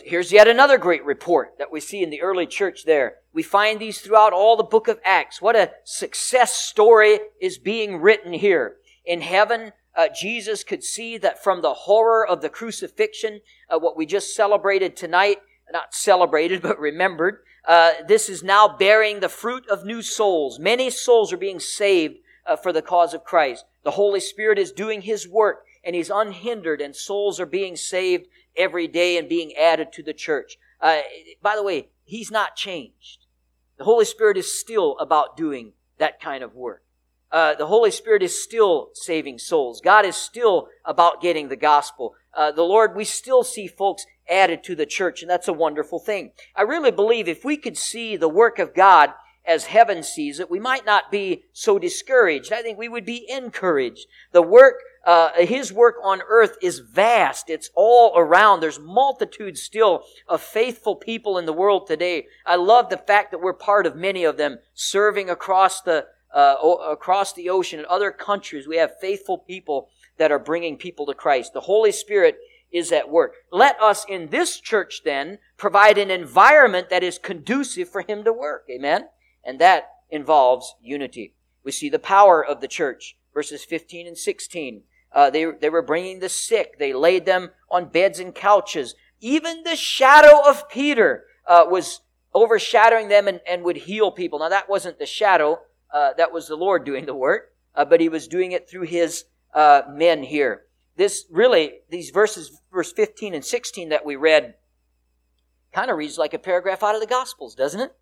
Here's 0.04 0.32
yet 0.32 0.48
another 0.48 0.78
great 0.78 1.04
report 1.04 1.58
that 1.58 1.70
we 1.70 1.80
see 1.80 2.02
in 2.02 2.10
the 2.10 2.22
early 2.22 2.46
church 2.46 2.84
there. 2.84 3.16
We 3.32 3.42
find 3.42 3.78
these 3.78 4.00
throughout 4.00 4.32
all 4.32 4.56
the 4.56 4.64
book 4.64 4.88
of 4.88 4.98
Acts. 5.04 5.42
What 5.42 5.54
a 5.54 5.72
success 5.84 6.56
story 6.56 7.18
is 7.40 7.58
being 7.58 8.00
written 8.00 8.32
here. 8.32 8.76
In 9.04 9.20
heaven, 9.20 9.72
uh, 9.94 10.08
Jesus 10.08 10.64
could 10.64 10.82
see 10.82 11.18
that 11.18 11.42
from 11.44 11.60
the 11.60 11.74
horror 11.74 12.26
of 12.26 12.40
the 12.40 12.48
crucifixion, 12.48 13.40
uh, 13.68 13.78
what 13.78 13.96
we 13.96 14.06
just 14.06 14.34
celebrated 14.34 14.96
tonight, 14.96 15.38
not 15.70 15.94
celebrated, 15.94 16.62
but 16.62 16.78
remembered, 16.78 17.40
uh, 17.66 17.92
this 18.08 18.28
is 18.28 18.42
now 18.42 18.68
bearing 18.68 19.20
the 19.20 19.28
fruit 19.28 19.68
of 19.68 19.84
new 19.84 20.00
souls. 20.00 20.58
Many 20.58 20.88
souls 20.88 21.32
are 21.32 21.38
being 21.38 21.60
saved 21.60 22.18
uh, 22.46 22.56
for 22.56 22.72
the 22.72 22.82
cause 22.82 23.14
of 23.14 23.24
Christ. 23.24 23.64
The 23.84 23.92
Holy 23.92 24.20
Spirit 24.20 24.58
is 24.58 24.72
doing 24.72 25.02
His 25.02 25.28
work 25.28 25.64
and 25.84 25.94
He's 25.94 26.10
unhindered 26.10 26.80
and 26.80 26.94
souls 26.94 27.40
are 27.40 27.46
being 27.46 27.76
saved 27.76 28.26
every 28.56 28.88
day 28.88 29.18
and 29.18 29.28
being 29.28 29.54
added 29.56 29.92
to 29.92 30.02
the 30.02 30.14
church. 30.14 30.58
Uh, 30.80 31.00
by 31.42 31.56
the 31.56 31.62
way, 31.62 31.88
He's 32.04 32.30
not 32.30 32.56
changed. 32.56 33.26
The 33.78 33.84
Holy 33.84 34.04
Spirit 34.04 34.36
is 34.36 34.58
still 34.58 34.96
about 34.98 35.36
doing 35.36 35.72
that 35.98 36.20
kind 36.20 36.42
of 36.42 36.54
work. 36.54 36.82
Uh, 37.30 37.54
the 37.54 37.66
Holy 37.66 37.90
Spirit 37.90 38.22
is 38.22 38.42
still 38.42 38.90
saving 38.94 39.38
souls. 39.38 39.80
God 39.80 40.06
is 40.06 40.16
still 40.16 40.68
about 40.84 41.20
getting 41.20 41.48
the 41.48 41.56
gospel. 41.56 42.14
Uh, 42.32 42.52
the 42.52 42.62
Lord, 42.62 42.94
we 42.94 43.04
still 43.04 43.42
see 43.42 43.66
folks 43.66 44.06
added 44.28 44.62
to 44.64 44.74
the 44.74 44.86
church, 44.86 45.22
and 45.22 45.30
that's 45.30 45.48
a 45.48 45.52
wonderful 45.52 45.98
thing. 45.98 46.32
I 46.54 46.62
really 46.62 46.90
believe 46.90 47.28
if 47.28 47.44
we 47.44 47.56
could 47.56 47.76
see 47.76 48.16
the 48.16 48.28
work 48.28 48.58
of 48.58 48.74
God 48.74 49.10
as 49.46 49.66
heaven 49.66 50.02
sees 50.02 50.40
it, 50.40 50.50
we 50.50 50.58
might 50.58 50.84
not 50.84 51.10
be 51.10 51.44
so 51.52 51.78
discouraged. 51.78 52.52
I 52.52 52.62
think 52.62 52.78
we 52.78 52.88
would 52.88 53.04
be 53.04 53.26
encouraged. 53.30 54.06
The 54.32 54.42
work, 54.42 54.76
uh, 55.06 55.30
His 55.36 55.72
work 55.72 55.96
on 56.02 56.20
earth 56.28 56.56
is 56.60 56.80
vast. 56.80 57.48
It's 57.48 57.70
all 57.74 58.12
around. 58.16 58.60
There's 58.60 58.80
multitudes 58.80 59.62
still 59.62 60.04
of 60.28 60.42
faithful 60.42 60.96
people 60.96 61.38
in 61.38 61.46
the 61.46 61.52
world 61.52 61.86
today. 61.86 62.26
I 62.44 62.56
love 62.56 62.90
the 62.90 62.98
fact 62.98 63.30
that 63.30 63.40
we're 63.40 63.52
part 63.52 63.86
of 63.86 63.94
many 63.94 64.24
of 64.24 64.36
them 64.36 64.58
serving 64.74 65.30
across 65.30 65.80
the, 65.80 66.06
uh, 66.34 66.56
across 66.90 67.32
the 67.32 67.48
ocean 67.48 67.78
in 67.78 67.86
other 67.88 68.10
countries. 68.10 68.66
We 68.66 68.78
have 68.78 68.98
faithful 69.00 69.38
people 69.38 69.88
that 70.18 70.32
are 70.32 70.38
bringing 70.38 70.76
people 70.76 71.06
to 71.06 71.14
Christ. 71.14 71.52
The 71.52 71.60
Holy 71.60 71.92
Spirit 71.92 72.36
is 72.72 72.90
at 72.90 73.08
work. 73.08 73.34
Let 73.52 73.80
us 73.80 74.04
in 74.08 74.28
this 74.30 74.60
church 74.60 75.02
then 75.04 75.38
provide 75.56 75.98
an 75.98 76.10
environment 76.10 76.90
that 76.90 77.02
is 77.02 77.18
conducive 77.18 77.88
for 77.88 78.02
Him 78.02 78.24
to 78.24 78.32
work. 78.32 78.66
Amen? 78.70 79.06
And 79.46 79.60
that 79.60 79.90
involves 80.10 80.74
unity. 80.82 81.34
We 81.64 81.72
see 81.72 81.88
the 81.88 81.98
power 81.98 82.44
of 82.44 82.60
the 82.60 82.68
church, 82.68 83.16
verses 83.32 83.64
15 83.64 84.06
and 84.06 84.18
16. 84.18 84.82
Uh, 85.12 85.30
they, 85.30 85.46
they 85.60 85.70
were 85.70 85.82
bringing 85.82 86.18
the 86.18 86.28
sick. 86.28 86.78
They 86.78 86.92
laid 86.92 87.24
them 87.24 87.50
on 87.70 87.88
beds 87.88 88.18
and 88.18 88.34
couches. 88.34 88.94
Even 89.20 89.62
the 89.62 89.76
shadow 89.76 90.40
of 90.46 90.68
Peter 90.68 91.24
uh, 91.46 91.64
was 91.68 92.00
overshadowing 92.34 93.08
them 93.08 93.28
and, 93.28 93.40
and 93.48 93.62
would 93.62 93.78
heal 93.78 94.10
people. 94.10 94.40
Now, 94.40 94.50
that 94.50 94.68
wasn't 94.68 94.98
the 94.98 95.06
shadow. 95.06 95.60
Uh, 95.92 96.12
that 96.18 96.32
was 96.32 96.48
the 96.48 96.56
Lord 96.56 96.84
doing 96.84 97.06
the 97.06 97.14
work. 97.14 97.52
Uh, 97.74 97.84
but 97.84 98.00
he 98.00 98.08
was 98.08 98.28
doing 98.28 98.52
it 98.52 98.68
through 98.68 98.82
his 98.82 99.24
uh, 99.54 99.82
men 99.88 100.22
here. 100.22 100.62
This 100.96 101.26
really, 101.30 101.80
these 101.90 102.10
verses, 102.10 102.60
verse 102.72 102.92
15 102.92 103.34
and 103.34 103.44
16 103.44 103.90
that 103.90 104.04
we 104.04 104.16
read, 104.16 104.54
kind 105.72 105.90
of 105.90 105.98
reads 105.98 106.16
like 106.16 106.32
a 106.32 106.38
paragraph 106.38 106.82
out 106.82 106.94
of 106.94 107.00
the 107.00 107.06
Gospels, 107.06 107.54
doesn't 107.54 107.80
it? 107.80 107.94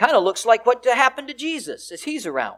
Kind 0.00 0.16
of 0.16 0.24
looks 0.24 0.46
like 0.46 0.64
what 0.64 0.82
happened 0.86 1.28
to 1.28 1.34
Jesus 1.34 1.92
as 1.92 2.04
he's 2.04 2.24
around. 2.24 2.56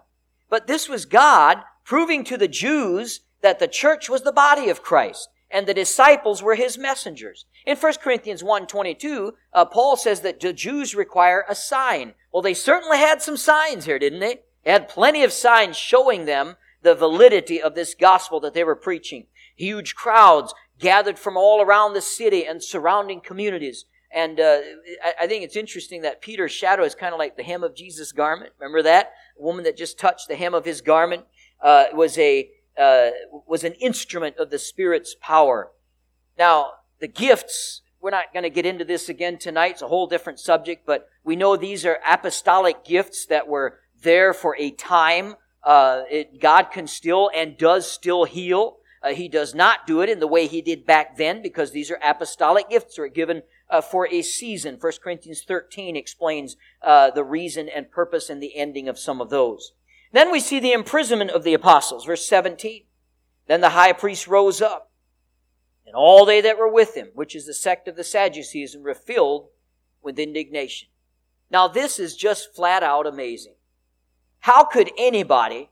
But 0.49 0.69
this 0.69 0.89
was 0.89 1.07
God 1.07 1.59
proving 1.85 2.23
to 2.23 2.37
the 2.37 2.47
Jews 2.47 3.23
that 3.41 3.59
the 3.59 3.67
church 3.67 4.09
was 4.09 4.23
the 4.23 4.31
body 4.31 4.69
of 4.69 4.85
Christ 4.85 5.29
and 5.51 5.67
the 5.67 5.75
disciples 5.75 6.41
were 6.41 6.55
his 6.55 6.79
messengers. 6.79 7.45
In 7.67 7.77
1 7.77 7.95
Corinthians 8.01 8.45
1.22, 8.45 9.33
uh, 9.53 9.65
Paul 9.65 9.97
says 9.97 10.21
that 10.21 10.39
the 10.39 10.53
Jews 10.53 10.95
require 10.95 11.45
a 11.49 11.57
sign. 11.57 12.15
Well, 12.33 12.43
they 12.43 12.55
certainly 12.55 12.99
had 12.99 13.21
some 13.21 13.37
signs 13.37 13.87
here, 13.87 13.99
didn't 13.99 14.21
they? 14.21 14.43
They 14.65 14.71
had 14.71 14.89
plenty 14.89 15.25
of 15.25 15.33
signs 15.33 15.77
showing 15.77 16.27
them 16.27 16.55
the 16.83 16.95
validity 16.95 17.61
of 17.61 17.75
this 17.75 17.97
gospel 17.97 18.39
that 18.39 18.55
they 18.55 18.63
were 18.63 18.77
preaching. 18.77 19.27
Huge 19.57 19.97
crowds 19.97 20.55
gathered 20.79 21.19
from 21.19 21.37
all 21.37 21.61
around 21.61 21.95
the 21.95 22.03
city 22.03 22.47
and 22.47 22.63
surrounding 22.63 23.21
communities. 23.21 23.85
And 24.15 24.39
uh, 24.39 24.59
I 25.19 25.27
think 25.27 25.43
it's 25.43 25.57
interesting 25.57 26.03
that 26.03 26.21
Peter's 26.21 26.53
shadow 26.53 26.85
is 26.85 26.95
kind 26.95 27.15
of 27.15 27.19
like 27.19 27.37
the 27.37 27.43
hem 27.43 27.65
of 27.65 27.75
Jesus' 27.75 28.13
garment. 28.13 28.53
Remember 28.59 28.83
that? 28.83 29.13
A 29.39 29.43
woman 29.43 29.65
that 29.65 29.77
just 29.77 29.99
touched 29.99 30.29
the 30.29 30.37
hem 30.37 30.55
of 30.55 30.65
his 30.65 30.83
garment 30.83 31.25
uh, 31.63 31.87
was 31.95 32.19
a 32.19 32.51
uh, 32.79 33.11
was 33.47 33.65
an 33.65 33.73
instrument 33.75 34.37
of 34.39 34.51
the 34.51 34.59
Spirit's 34.59 35.15
power. 35.21 35.71
Now, 36.39 36.73
the 37.01 37.09
gifts, 37.09 37.83
we're 38.01 38.11
not 38.11 38.33
going 38.33 38.45
to 38.45 38.51
get 38.51 38.67
into 38.67 38.85
this 38.85 39.09
again 39.09 39.39
tonight. 39.39 39.73
It's 39.73 39.83
a 39.83 39.89
whole 39.89 40.07
different 40.07 40.41
subject, 40.41 40.87
but 40.87 41.09
we 41.25 41.37
know 41.37 41.57
these 41.57 41.85
are 41.85 41.99
apostolic 42.07 42.85
gifts 42.85 43.27
that 43.27 43.49
were 43.49 43.81
there 44.03 44.33
for 44.33 44.57
a 44.59 44.71
time. 44.71 45.35
Uh, 45.63 46.03
it, 46.11 46.41
God 46.41 46.71
can 46.73 46.87
still 46.87 47.31
and 47.35 47.57
does 47.57 47.91
still 47.91 48.25
heal. 48.25 48.79
Uh, 49.03 49.11
he 49.11 49.29
does 49.29 49.55
not 49.55 49.87
do 49.87 50.01
it 50.01 50.09
in 50.09 50.21
the 50.21 50.27
way 50.27 50.47
he 50.47 50.63
did 50.63 50.87
back 50.87 51.17
then 51.17 51.43
because 51.43 51.73
these 51.73 51.91
are 51.91 51.99
apostolic 52.03 52.71
gifts 52.71 52.97
that 52.97 53.03
are 53.03 53.09
given 53.09 53.43
uh, 53.73 53.81
for 53.81 54.07
a 54.13 54.21
season. 54.23 54.77
1 54.79 54.93
Corinthians 55.03 55.43
13 55.43 55.97
explains 55.97 56.57
uh, 56.83 57.11
the 57.11 57.25
reason 57.25 57.69
and 57.69 57.91
purpose 57.91 58.29
and 58.29 58.41
the 58.41 58.55
ending 58.55 58.87
of 58.87 58.99
some 58.99 59.21
of 59.21 59.31
those. 59.31 59.73
Then 60.13 60.31
we 60.31 60.41
see 60.41 60.61
the 60.61 60.73
imprisonment 60.73 61.31
of 61.31 61.43
the 61.43 61.55
apostles, 61.55 62.05
verse 62.05 62.29
17. 62.29 62.85
Then 63.49 63.63
the 63.63 63.71
high 63.71 63.95
priest 63.95 64.29
rose 64.29 64.61
up, 64.61 64.91
and 65.87 65.97
all 65.97 66.27
they 66.27 66.43
that 66.43 66.59
were 66.59 66.71
with 66.71 66.95
him, 66.95 67.09
which 67.15 67.35
is 67.35 67.47
the 67.47 67.55
sect 67.55 67.89
of 67.89 67.97
the 67.97 68.05
Sadducees, 68.05 68.75
and 68.75 68.85
were 68.85 68.95
filled 68.95 69.49
with 70.03 70.19
indignation. 70.19 70.89
Now 71.51 71.67
this 71.67 71.99
is 71.99 72.15
just 72.15 72.55
flat 72.55 72.83
out 72.83 73.07
amazing. 73.07 73.55
How 74.41 74.65
could 74.65 74.91
anybody 74.99 75.71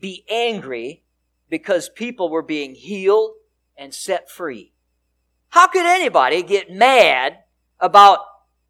be 0.00 0.24
angry 0.30 1.04
because 1.50 1.88
people 1.90 2.30
were 2.30 2.42
being 2.42 2.74
healed 2.74 3.32
and 3.76 3.92
set 3.92 4.30
free? 4.30 4.73
How 5.54 5.68
could 5.68 5.86
anybody 5.86 6.42
get 6.42 6.70
mad 6.70 7.38
about 7.78 8.18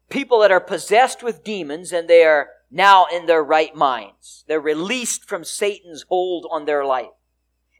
people 0.09 0.39
that 0.39 0.51
are 0.51 0.59
possessed 0.59 1.23
with 1.23 1.43
demons 1.43 1.91
and 1.91 2.07
they 2.07 2.23
are 2.23 2.49
now 2.71 3.05
in 3.05 3.25
their 3.25 3.43
right 3.43 3.75
minds. 3.75 4.43
They're 4.47 4.59
released 4.59 5.27
from 5.27 5.43
Satan's 5.43 6.05
hold 6.09 6.45
on 6.51 6.65
their 6.65 6.85
life. 6.85 7.09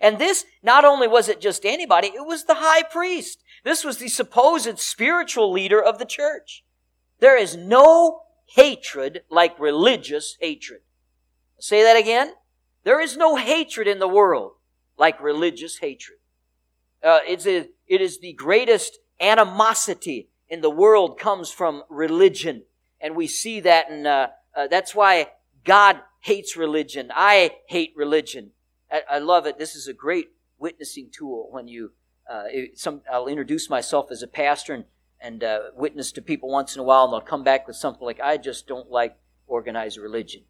And 0.01 0.17
this, 0.19 0.45
not 0.63 0.85
only 0.85 1.07
was 1.07 1.29
it 1.29 1.39
just 1.39 1.65
anybody, 1.65 2.07
it 2.07 2.25
was 2.25 2.45
the 2.45 2.55
high 2.55 2.83
priest. 2.83 3.43
This 3.63 3.83
was 3.83 3.97
the 3.97 4.07
supposed 4.07 4.79
spiritual 4.79 5.51
leader 5.51 5.81
of 5.81 5.99
the 5.99 6.05
church. 6.05 6.63
There 7.19 7.37
is 7.37 7.55
no 7.55 8.23
hatred 8.47 9.23
like 9.29 9.59
religious 9.59 10.37
hatred. 10.39 10.81
Say 11.59 11.83
that 11.83 11.97
again. 11.97 12.33
There 12.83 12.99
is 12.99 13.17
no 13.17 13.35
hatred 13.35 13.87
in 13.87 13.99
the 13.99 14.07
world 14.07 14.53
like 14.97 15.21
religious 15.21 15.77
hatred. 15.77 16.19
Uh, 17.03 17.19
it's 17.27 17.47
a, 17.47 17.67
it 17.87 18.01
is 18.01 18.19
the 18.19 18.33
greatest 18.33 18.99
animosity 19.19 20.29
in 20.47 20.61
the 20.61 20.69
world 20.69 21.19
comes 21.19 21.51
from 21.51 21.83
religion. 21.89 22.63
And 22.99 23.15
we 23.15 23.27
see 23.27 23.59
that 23.61 23.89
and 23.89 24.07
uh, 24.07 24.27
uh, 24.55 24.67
that's 24.67 24.95
why 24.95 25.27
God 25.63 25.99
hates 26.21 26.55
religion. 26.55 27.11
I 27.13 27.51
hate 27.67 27.93
religion. 27.95 28.51
I, 28.91 29.01
I, 29.11 29.19
love 29.19 29.45
it. 29.45 29.59
This 29.59 29.75
is 29.75 29.87
a 29.87 29.93
great 29.93 30.29
witnessing 30.57 31.09
tool 31.11 31.49
when 31.51 31.67
you, 31.67 31.91
uh, 32.29 32.43
some, 32.75 33.01
I'll 33.11 33.27
introduce 33.27 33.69
myself 33.69 34.11
as 34.11 34.23
a 34.23 34.27
pastor 34.27 34.73
and, 34.73 34.85
and 35.19 35.43
uh, 35.43 35.59
witness 35.75 36.11
to 36.13 36.21
people 36.21 36.49
once 36.49 36.75
in 36.75 36.79
a 36.79 36.83
while, 36.83 37.05
and 37.05 37.13
they'll 37.13 37.21
come 37.21 37.43
back 37.43 37.67
with 37.67 37.75
something 37.75 38.05
like, 38.05 38.19
I 38.19 38.37
just 38.37 38.67
don't 38.67 38.89
like 38.89 39.17
organized 39.47 39.97
religion. 39.97 40.43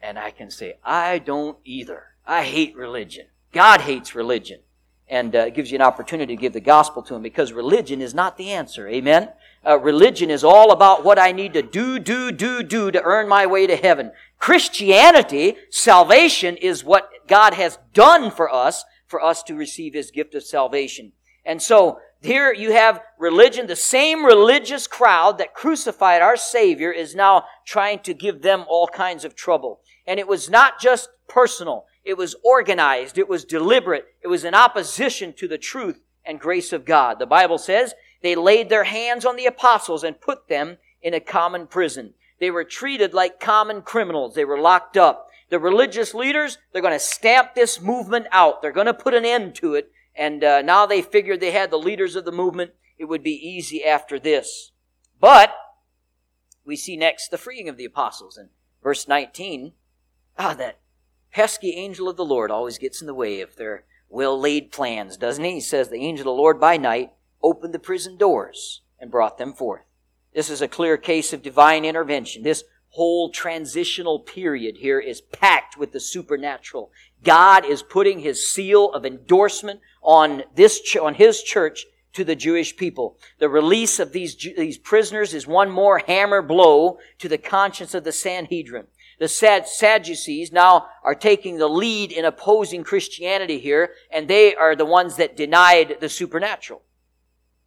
And 0.00 0.18
I 0.18 0.30
can 0.30 0.50
say, 0.50 0.78
I 0.84 1.18
don't 1.18 1.58
either. 1.64 2.04
I 2.26 2.44
hate 2.44 2.76
religion. 2.76 3.26
God 3.52 3.82
hates 3.82 4.14
religion. 4.14 4.60
And 5.08 5.36
uh, 5.36 5.50
gives 5.50 5.70
you 5.70 5.76
an 5.76 5.82
opportunity 5.82 6.34
to 6.34 6.40
give 6.40 6.52
the 6.52 6.60
gospel 6.60 7.02
to 7.04 7.14
him 7.14 7.22
because 7.22 7.52
religion 7.52 8.02
is 8.02 8.12
not 8.12 8.36
the 8.36 8.50
answer. 8.50 8.88
Amen? 8.88 9.28
uh, 9.66 9.78
religion 9.80 10.30
is 10.30 10.44
all 10.44 10.70
about 10.70 11.04
what 11.04 11.18
I 11.18 11.32
need 11.32 11.52
to 11.54 11.62
do, 11.62 11.98
do, 11.98 12.30
do, 12.30 12.62
do 12.62 12.90
to 12.90 13.02
earn 13.02 13.28
my 13.28 13.46
way 13.46 13.66
to 13.66 13.76
heaven. 13.76 14.12
Christianity, 14.38 15.56
salvation 15.70 16.56
is 16.56 16.84
what 16.84 17.10
God 17.26 17.54
has 17.54 17.78
done 17.92 18.30
for 18.30 18.52
us, 18.52 18.84
for 19.06 19.22
us 19.22 19.42
to 19.44 19.54
receive 19.54 19.92
His 19.94 20.10
gift 20.12 20.34
of 20.34 20.44
salvation. 20.44 21.12
And 21.44 21.60
so, 21.60 21.98
here 22.22 22.52
you 22.52 22.72
have 22.72 23.02
religion, 23.18 23.66
the 23.66 23.76
same 23.76 24.24
religious 24.24 24.86
crowd 24.86 25.38
that 25.38 25.54
crucified 25.54 26.22
our 26.22 26.36
Savior 26.36 26.90
is 26.90 27.14
now 27.14 27.44
trying 27.64 27.98
to 28.00 28.14
give 28.14 28.42
them 28.42 28.64
all 28.68 28.88
kinds 28.88 29.24
of 29.24 29.34
trouble. 29.34 29.80
And 30.06 30.18
it 30.18 30.26
was 30.26 30.48
not 30.48 30.80
just 30.80 31.08
personal. 31.28 31.86
It 32.06 32.16
was 32.16 32.36
organized. 32.44 33.18
It 33.18 33.28
was 33.28 33.44
deliberate. 33.44 34.06
It 34.22 34.28
was 34.28 34.44
in 34.44 34.54
opposition 34.54 35.32
to 35.34 35.48
the 35.48 35.58
truth 35.58 36.00
and 36.24 36.38
grace 36.38 36.72
of 36.72 36.84
God. 36.84 37.18
The 37.18 37.26
Bible 37.26 37.58
says 37.58 37.94
they 38.22 38.36
laid 38.36 38.68
their 38.68 38.84
hands 38.84 39.24
on 39.24 39.34
the 39.34 39.46
apostles 39.46 40.04
and 40.04 40.20
put 40.20 40.46
them 40.46 40.78
in 41.02 41.14
a 41.14 41.20
common 41.20 41.66
prison. 41.66 42.14
They 42.38 42.52
were 42.52 42.62
treated 42.62 43.12
like 43.12 43.40
common 43.40 43.82
criminals. 43.82 44.36
They 44.36 44.44
were 44.44 44.60
locked 44.60 44.96
up. 44.96 45.30
The 45.48 45.58
religious 45.58 46.14
leaders, 46.14 46.58
they're 46.72 46.80
going 46.80 46.94
to 46.94 47.00
stamp 47.00 47.56
this 47.56 47.80
movement 47.80 48.28
out. 48.30 48.62
They're 48.62 48.70
going 48.70 48.86
to 48.86 48.94
put 48.94 49.14
an 49.14 49.24
end 49.24 49.56
to 49.56 49.74
it. 49.74 49.90
And 50.14 50.44
uh, 50.44 50.62
now 50.62 50.86
they 50.86 51.02
figured 51.02 51.40
they 51.40 51.50
had 51.50 51.72
the 51.72 51.76
leaders 51.76 52.14
of 52.14 52.24
the 52.24 52.30
movement. 52.30 52.70
It 52.98 53.06
would 53.06 53.24
be 53.24 53.34
easy 53.34 53.84
after 53.84 54.20
this. 54.20 54.70
But 55.18 55.52
we 56.64 56.76
see 56.76 56.96
next 56.96 57.30
the 57.30 57.38
freeing 57.38 57.68
of 57.68 57.76
the 57.76 57.84
apostles 57.84 58.38
in 58.38 58.50
verse 58.80 59.08
19. 59.08 59.72
Ah, 60.38 60.54
that 60.54 60.78
pesky 61.36 61.72
angel 61.72 62.08
of 62.08 62.16
the 62.16 62.24
Lord 62.24 62.50
always 62.50 62.78
gets 62.78 63.02
in 63.02 63.06
the 63.06 63.12
way 63.12 63.42
of 63.42 63.56
their 63.56 63.84
well 64.08 64.40
laid 64.40 64.72
plans, 64.72 65.18
doesn't 65.18 65.44
he? 65.44 65.52
He 65.52 65.60
says, 65.60 65.90
The 65.90 65.96
angel 65.96 66.22
of 66.22 66.34
the 66.34 66.40
Lord 66.40 66.58
by 66.58 66.78
night 66.78 67.12
opened 67.42 67.74
the 67.74 67.78
prison 67.78 68.16
doors 68.16 68.80
and 68.98 69.10
brought 69.10 69.36
them 69.36 69.52
forth. 69.52 69.82
This 70.34 70.48
is 70.48 70.62
a 70.62 70.68
clear 70.68 70.96
case 70.96 71.34
of 71.34 71.42
divine 71.42 71.84
intervention. 71.84 72.42
This 72.42 72.64
whole 72.88 73.30
transitional 73.30 74.20
period 74.20 74.78
here 74.78 74.98
is 74.98 75.20
packed 75.20 75.76
with 75.76 75.92
the 75.92 76.00
supernatural. 76.00 76.90
God 77.22 77.66
is 77.66 77.82
putting 77.82 78.20
his 78.20 78.50
seal 78.50 78.90
of 78.92 79.04
endorsement 79.04 79.80
on 80.02 80.42
this, 80.54 80.80
on 80.96 81.12
his 81.12 81.42
church 81.42 81.84
to 82.14 82.24
the 82.24 82.34
Jewish 82.34 82.74
people. 82.78 83.18
The 83.40 83.50
release 83.50 83.98
of 83.98 84.12
these, 84.12 84.34
these 84.36 84.78
prisoners 84.78 85.34
is 85.34 85.46
one 85.46 85.70
more 85.70 85.98
hammer 85.98 86.40
blow 86.40 86.96
to 87.18 87.28
the 87.28 87.36
conscience 87.36 87.92
of 87.92 88.04
the 88.04 88.12
Sanhedrin. 88.12 88.86
The 89.18 89.28
Sadducees 89.28 90.52
now 90.52 90.88
are 91.02 91.14
taking 91.14 91.56
the 91.56 91.68
lead 91.68 92.12
in 92.12 92.26
opposing 92.26 92.84
Christianity 92.84 93.58
here, 93.58 93.92
and 94.10 94.28
they 94.28 94.54
are 94.54 94.76
the 94.76 94.84
ones 94.84 95.16
that 95.16 95.36
denied 95.36 95.96
the 96.00 96.08
supernatural. 96.10 96.82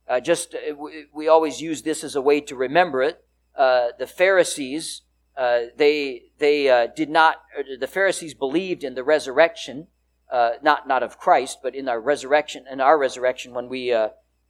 Uh, 0.08 0.20
just, 0.20 0.56
uh, 0.56 0.76
we 1.14 1.28
always 1.28 1.62
use 1.62 1.84
this 1.84 2.04
as 2.04 2.16
a 2.16 2.22
way 2.22 2.42
to 2.42 2.56
remember 2.56 3.02
it. 3.02 3.24
Uh, 3.56 3.90
the 3.98 4.08
Pharisees, 4.08 5.02
uh, 5.38 5.62
they, 5.76 6.24
they 6.38 6.70
uh, 6.70 6.88
did 6.88 7.10
not, 7.10 7.38
uh, 7.58 7.64
the 7.80 7.88
Pharisees 7.88 8.34
believed 8.34 8.84
in 8.84 8.96
the 8.96 9.04
resurrection, 9.04 9.88
not, 10.32 10.88
not 10.88 11.02
of 11.02 11.18
Christ, 11.18 11.60
but 11.64 11.74
in 11.74 11.90
our 11.90 12.00
resurrection, 12.00 12.66
in 12.72 12.80
our 12.80 12.98
resurrection 12.98 13.54
when 13.54 13.70
we 13.70 13.90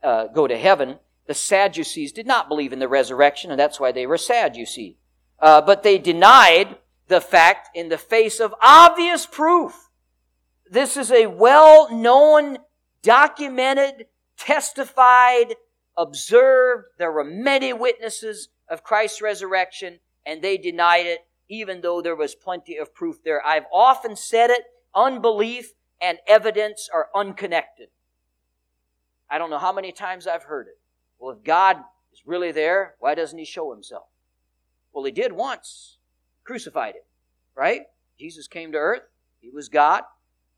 go 0.01 0.47
to 0.47 0.57
heaven. 0.57 0.99
The 1.27 1.33
Sadducees 1.33 2.11
did 2.11 2.25
not 2.25 2.49
believe 2.49 2.73
in 2.73 2.79
the 2.79 2.87
resurrection, 2.87 3.51
and 3.51 3.59
that's 3.59 3.79
why 3.79 3.91
they 3.91 4.05
were 4.05 4.17
sad, 4.17 4.55
you 4.57 4.65
see. 4.65 4.97
but 5.39 5.83
they 5.83 5.97
denied 5.97 6.77
the 7.09 7.19
fact 7.19 7.69
in 7.75 7.89
the 7.89 7.97
face 7.97 8.39
of 8.39 8.55
obvious 8.61 9.25
proof. 9.25 9.89
This 10.69 10.95
is 10.95 11.11
a 11.11 11.25
well-known, 11.25 12.59
documented, 13.01 14.05
testified, 14.37 15.55
observed. 15.97 16.85
There 16.97 17.11
were 17.11 17.23
many 17.23 17.73
witnesses 17.73 18.49
of 18.69 18.83
Christ's 18.83 19.21
resurrection, 19.21 19.99
and 20.25 20.41
they 20.41 20.57
denied 20.57 21.07
it, 21.07 21.25
even 21.49 21.81
though 21.81 22.01
there 22.01 22.15
was 22.15 22.35
plenty 22.35 22.77
of 22.77 22.93
proof 22.93 23.23
there. 23.23 23.45
I've 23.45 23.65
often 23.73 24.15
said 24.15 24.51
it 24.51 24.63
unbelief 24.95 25.73
and 26.01 26.19
evidence 26.27 26.89
are 26.93 27.09
unconnected. 27.15 27.89
I 29.29 29.37
don't 29.37 29.49
know 29.49 29.59
how 29.59 29.73
many 29.73 29.91
times 29.91 30.27
I've 30.27 30.43
heard 30.43 30.67
it. 30.67 30.79
Well, 31.19 31.35
if 31.35 31.43
God 31.43 31.77
is 32.13 32.21
really 32.25 32.51
there, 32.51 32.95
why 32.99 33.15
doesn't 33.15 33.37
He 33.37 33.45
show 33.45 33.71
Himself? 33.71 34.07
Well, 34.93 35.05
He 35.05 35.11
did 35.11 35.33
once, 35.33 35.98
crucified 36.49 36.95
Him, 36.95 37.03
right? 37.55 37.81
Jesus 38.19 38.47
came 38.47 38.71
to 38.71 38.77
earth, 38.79 39.03
He 39.39 39.51
was 39.51 39.69
God. 39.69 40.01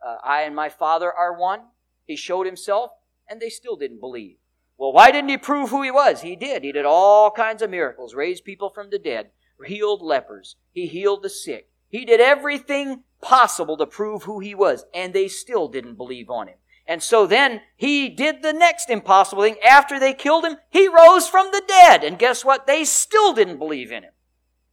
uh, 0.01 0.15
I 0.23 0.43
and 0.43 0.55
my 0.55 0.69
Father 0.69 1.11
are 1.11 1.37
one. 1.37 1.63
He 2.05 2.15
showed 2.15 2.45
himself, 2.45 2.91
and 3.29 3.41
they 3.41 3.49
still 3.49 3.75
didn't 3.75 3.99
believe. 3.99 4.37
Well, 4.77 4.93
why 4.93 5.11
didn't 5.11 5.31
he 5.31 5.37
prove 5.37 5.69
who 5.69 5.81
he 5.81 5.91
was? 5.91 6.21
He 6.21 6.37
did. 6.37 6.63
He 6.63 6.71
did 6.71 6.85
all 6.85 7.29
kinds 7.29 7.61
of 7.61 7.69
miracles, 7.69 8.15
raised 8.15 8.45
people 8.45 8.69
from 8.69 8.89
the 8.89 8.97
dead, 8.97 9.31
healed 9.67 10.01
lepers, 10.01 10.55
he 10.71 10.87
healed 10.87 11.23
the 11.23 11.29
sick. 11.29 11.69
He 11.89 12.05
did 12.05 12.21
everything 12.21 13.03
possible 13.21 13.75
to 13.75 13.85
prove 13.85 14.23
who 14.23 14.39
he 14.39 14.55
was, 14.55 14.85
and 14.93 15.13
they 15.13 15.27
still 15.27 15.67
didn't 15.67 15.97
believe 15.97 16.29
on 16.29 16.47
him. 16.47 16.57
And 16.87 17.03
so 17.03 17.27
then 17.27 17.61
he 17.75 18.07
did 18.07 18.41
the 18.41 18.53
next 18.53 18.89
impossible 18.89 19.43
thing. 19.43 19.57
After 19.59 19.99
they 19.99 20.13
killed 20.13 20.45
him, 20.45 20.55
he 20.69 20.87
rose 20.87 21.27
from 21.27 21.49
the 21.51 21.61
dead. 21.67 22.05
And 22.05 22.17
guess 22.17 22.45
what? 22.45 22.65
They 22.65 22.85
still 22.85 23.33
didn't 23.33 23.59
believe 23.59 23.91
in 23.91 24.03
him. 24.03 24.13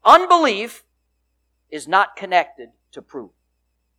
Unbelief 0.05 0.85
is 1.71 1.87
not 1.87 2.17
connected 2.17 2.71
to 2.93 3.03
proof. 3.03 3.31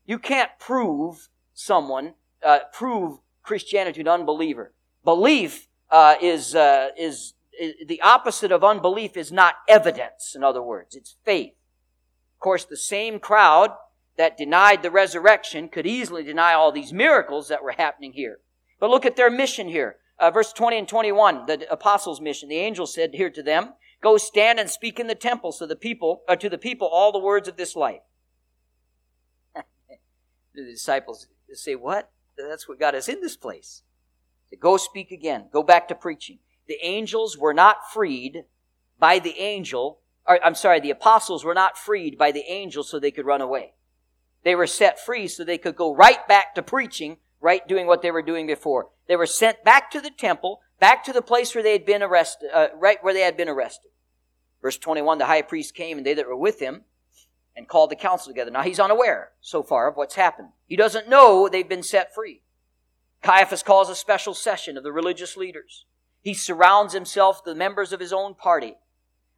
You 0.05 0.19
can't 0.19 0.51
prove 0.59 1.29
someone, 1.53 2.15
uh, 2.43 2.59
prove 2.73 3.19
Christianity 3.43 4.03
to 4.03 4.09
an 4.09 4.21
unbeliever. 4.21 4.73
Belief 5.03 5.67
uh, 5.89 6.15
is, 6.21 6.55
uh, 6.55 6.89
is, 6.97 7.33
is 7.59 7.73
the 7.87 8.01
opposite 8.01 8.51
of 8.51 8.63
unbelief 8.63 9.17
is 9.17 9.31
not 9.31 9.55
evidence. 9.67 10.35
In 10.35 10.43
other 10.43 10.61
words, 10.61 10.95
it's 10.95 11.15
faith. 11.23 11.53
Of 12.35 12.39
course, 12.39 12.65
the 12.65 12.77
same 12.77 13.19
crowd 13.19 13.71
that 14.17 14.37
denied 14.37 14.83
the 14.83 14.91
resurrection 14.91 15.69
could 15.69 15.87
easily 15.87 16.23
deny 16.23 16.53
all 16.53 16.71
these 16.71 16.91
miracles 16.91 17.47
that 17.47 17.63
were 17.63 17.73
happening 17.77 18.13
here. 18.13 18.39
But 18.79 18.89
look 18.89 19.05
at 19.05 19.15
their 19.15 19.29
mission 19.29 19.67
here. 19.67 19.97
Uh, 20.19 20.31
verse 20.31 20.51
20 20.51 20.79
and 20.79 20.87
21, 20.87 21.45
the 21.45 21.71
apostles' 21.71 22.19
mission. 22.19 22.49
The 22.49 22.57
angel 22.57 22.85
said 22.85 23.13
here 23.13 23.29
to 23.29 23.41
them, 23.41 23.73
Go 24.01 24.17
stand 24.17 24.59
and 24.59 24.69
speak 24.69 24.99
in 24.99 25.07
the 25.07 25.15
temple 25.15 25.51
so 25.51 25.65
the 25.65 25.75
people, 25.75 26.23
uh, 26.27 26.35
to 26.37 26.49
the 26.49 26.57
people 26.57 26.87
all 26.87 27.11
the 27.11 27.19
words 27.19 27.47
of 27.47 27.57
this 27.57 27.75
life. 27.75 28.01
the 29.55 30.63
disciples 30.63 31.27
say, 31.53 31.75
What? 31.75 32.11
That's 32.37 32.67
what 32.69 32.79
got 32.79 32.95
us 32.95 33.09
in 33.09 33.21
this 33.21 33.35
place. 33.35 33.83
Go 34.59 34.77
speak 34.77 35.11
again. 35.11 35.49
Go 35.51 35.61
back 35.61 35.87
to 35.89 35.95
preaching. 35.95 36.39
The 36.67 36.77
angels 36.81 37.37
were 37.37 37.53
not 37.53 37.91
freed 37.91 38.45
by 38.97 39.19
the 39.19 39.37
angel, 39.39 39.99
or 40.27 40.43
I'm 40.43 40.55
sorry, 40.55 40.79
the 40.79 40.91
apostles 40.91 41.43
were 41.43 41.53
not 41.53 41.77
freed 41.77 42.17
by 42.17 42.31
the 42.31 42.45
angel 42.47 42.83
so 42.83 42.99
they 42.99 43.11
could 43.11 43.25
run 43.25 43.41
away. 43.41 43.73
They 44.43 44.55
were 44.55 44.67
set 44.67 44.99
free 44.99 45.27
so 45.27 45.43
they 45.43 45.57
could 45.57 45.75
go 45.75 45.93
right 45.93 46.25
back 46.27 46.55
to 46.55 46.61
preaching, 46.61 47.17
right 47.41 47.67
doing 47.67 47.87
what 47.87 48.01
they 48.01 48.11
were 48.11 48.21
doing 48.21 48.47
before. 48.47 48.89
They 49.07 49.15
were 49.15 49.25
sent 49.25 49.63
back 49.63 49.91
to 49.91 50.01
the 50.01 50.11
temple, 50.11 50.61
back 50.79 51.03
to 51.05 51.13
the 51.13 51.21
place 51.21 51.53
where 51.53 51.63
they 51.63 51.73
had 51.73 51.85
been 51.85 52.03
arrested, 52.03 52.49
uh, 52.53 52.67
right 52.75 53.03
where 53.03 53.13
they 53.13 53.21
had 53.21 53.37
been 53.37 53.49
arrested. 53.49 53.91
Verse 54.61 54.77
21, 54.77 55.17
the 55.17 55.25
high 55.25 55.41
priest 55.41 55.75
came 55.75 55.97
and 55.97 56.05
they 56.05 56.13
that 56.13 56.27
were 56.27 56.35
with 56.35 56.59
him 56.59 56.83
and 57.55 57.67
called 57.67 57.91
the 57.91 57.95
council 57.95 58.31
together. 58.31 58.51
Now 58.51 58.63
he's 58.63 58.79
unaware 58.79 59.31
so 59.41 59.63
far 59.63 59.87
of 59.87 59.95
what's 59.95 60.15
happened. 60.15 60.49
He 60.65 60.75
doesn't 60.75 61.09
know 61.09 61.47
they've 61.47 61.67
been 61.67 61.83
set 61.83 62.13
free. 62.13 62.41
Caiaphas 63.21 63.63
calls 63.63 63.89
a 63.89 63.95
special 63.95 64.33
session 64.33 64.77
of 64.77 64.83
the 64.83 64.91
religious 64.91 65.35
leaders. 65.35 65.85
He 66.21 66.33
surrounds 66.33 66.93
himself 66.93 67.37
with 67.37 67.53
the 67.53 67.57
members 67.57 67.91
of 67.91 67.99
his 67.99 68.13
own 68.13 68.35
party. 68.35 68.75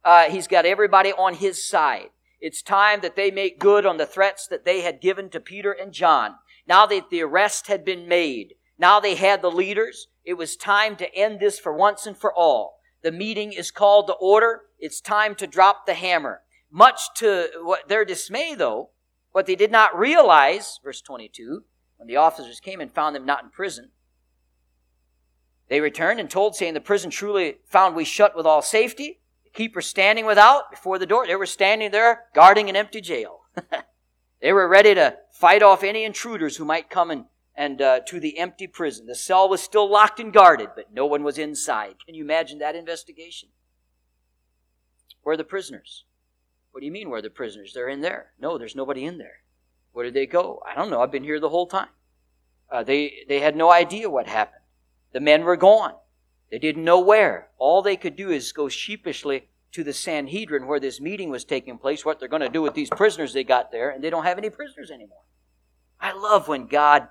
Uh, 0.04 0.24
he's 0.24 0.48
got 0.48 0.66
everybody 0.66 1.12
on 1.12 1.34
his 1.34 1.68
side. 1.68 2.10
It's 2.40 2.62
time 2.62 3.00
that 3.02 3.14
they 3.14 3.30
make 3.30 3.60
good 3.60 3.86
on 3.86 3.98
the 3.98 4.06
threats 4.06 4.46
that 4.48 4.64
they 4.64 4.80
had 4.80 5.00
given 5.00 5.30
to 5.30 5.40
Peter 5.40 5.70
and 5.72 5.92
John. 5.92 6.34
Now 6.66 6.86
that 6.86 7.10
the 7.10 7.22
arrest 7.22 7.68
had 7.68 7.84
been 7.84 8.08
made, 8.08 8.54
now 8.78 9.00
they 9.00 9.14
had 9.14 9.42
the 9.42 9.50
leaders, 9.50 10.08
it 10.24 10.34
was 10.34 10.56
time 10.56 10.96
to 10.96 11.14
end 11.14 11.40
this 11.40 11.58
for 11.58 11.72
once 11.72 12.06
and 12.06 12.16
for 12.16 12.32
all. 12.32 12.78
The 13.02 13.12
meeting 13.12 13.52
is 13.52 13.70
called 13.70 14.06
to 14.06 14.14
order. 14.14 14.62
It's 14.78 15.00
time 15.00 15.34
to 15.36 15.46
drop 15.46 15.86
the 15.86 15.94
hammer. 15.94 16.42
Much 16.70 17.12
to 17.16 17.48
what 17.62 17.88
their 17.88 18.04
dismay, 18.04 18.54
though, 18.54 18.90
what 19.32 19.46
they 19.46 19.56
did 19.56 19.72
not 19.72 19.98
realize, 19.98 20.78
verse 20.82 21.00
22, 21.00 21.64
when 21.96 22.06
the 22.06 22.16
officers 22.16 22.60
came 22.60 22.80
and 22.80 22.92
found 22.92 23.14
them 23.14 23.26
not 23.26 23.42
in 23.42 23.50
prison, 23.50 23.90
they 25.68 25.80
returned 25.80 26.20
and 26.20 26.28
told, 26.28 26.54
saying, 26.54 26.74
The 26.74 26.80
prison 26.80 27.10
truly 27.10 27.56
found 27.64 27.96
we 27.96 28.04
shut 28.04 28.36
with 28.36 28.44
all 28.46 28.62
safety. 28.62 29.20
The 29.44 29.50
keeper 29.50 29.80
standing 29.80 30.26
without 30.26 30.70
before 30.70 30.98
the 30.98 31.06
door. 31.06 31.26
They 31.26 31.36
were 31.36 31.46
standing 31.46 31.90
there 31.90 32.24
guarding 32.34 32.68
an 32.68 32.76
empty 32.76 33.00
jail. 33.00 33.40
they 34.42 34.52
were 34.52 34.68
ready 34.68 34.94
to 34.94 35.16
fight 35.32 35.62
off 35.62 35.82
any 35.82 36.04
intruders 36.04 36.56
who 36.56 36.64
might 36.64 36.90
come 36.90 37.10
and, 37.10 37.24
and 37.54 37.82
uh, 37.82 38.00
to 38.06 38.18
the 38.18 38.38
empty 38.38 38.66
prison. 38.66 39.06
The 39.06 39.14
cell 39.14 39.48
was 39.48 39.62
still 39.62 39.90
locked 39.90 40.20
and 40.20 40.32
guarded, 40.32 40.70
but 40.74 40.92
no 40.92 41.06
one 41.06 41.22
was 41.22 41.38
inside. 41.38 41.96
Can 42.04 42.14
you 42.14 42.24
imagine 42.24 42.58
that 42.58 42.76
investigation? 42.76 43.50
Where 45.22 45.34
are 45.34 45.36
the 45.36 45.44
prisoners? 45.44 46.04
What 46.72 46.80
do 46.80 46.86
you 46.86 46.92
mean, 46.92 47.10
where 47.10 47.18
are 47.18 47.22
the 47.22 47.30
prisoners? 47.30 47.72
They're 47.74 47.88
in 47.88 48.00
there. 48.00 48.32
No, 48.40 48.56
there's 48.56 48.74
nobody 48.74 49.04
in 49.04 49.18
there. 49.18 49.40
Where 49.92 50.04
did 50.04 50.14
they 50.14 50.26
go? 50.26 50.62
I 50.66 50.74
don't 50.74 50.90
know. 50.90 51.02
I've 51.02 51.12
been 51.12 51.24
here 51.24 51.38
the 51.38 51.50
whole 51.50 51.66
time. 51.66 51.88
Uh, 52.70 52.82
they, 52.82 53.24
they 53.28 53.40
had 53.40 53.54
no 53.54 53.70
idea 53.70 54.08
what 54.08 54.26
happened. 54.26 54.62
The 55.12 55.20
men 55.20 55.44
were 55.44 55.56
gone. 55.56 55.92
They 56.50 56.58
didn't 56.58 56.84
know 56.84 57.00
where. 57.00 57.48
All 57.58 57.82
they 57.82 57.96
could 57.96 58.16
do 58.16 58.30
is 58.30 58.52
go 58.52 58.70
sheepishly 58.70 59.48
to 59.72 59.84
the 59.84 59.92
Sanhedrin 59.92 60.66
where 60.66 60.80
this 60.80 61.00
meeting 61.00 61.30
was 61.30 61.44
taking 61.44 61.78
place, 61.78 62.04
what 62.04 62.18
they're 62.18 62.28
going 62.28 62.42
to 62.42 62.48
do 62.48 62.62
with 62.62 62.74
these 62.74 62.90
prisoners 62.90 63.32
they 63.32 63.44
got 63.44 63.70
there, 63.70 63.90
and 63.90 64.02
they 64.02 64.10
don't 64.10 64.24
have 64.24 64.38
any 64.38 64.50
prisoners 64.50 64.90
anymore. 64.90 65.24
I 66.00 66.12
love 66.12 66.48
when 66.48 66.66
God 66.66 67.08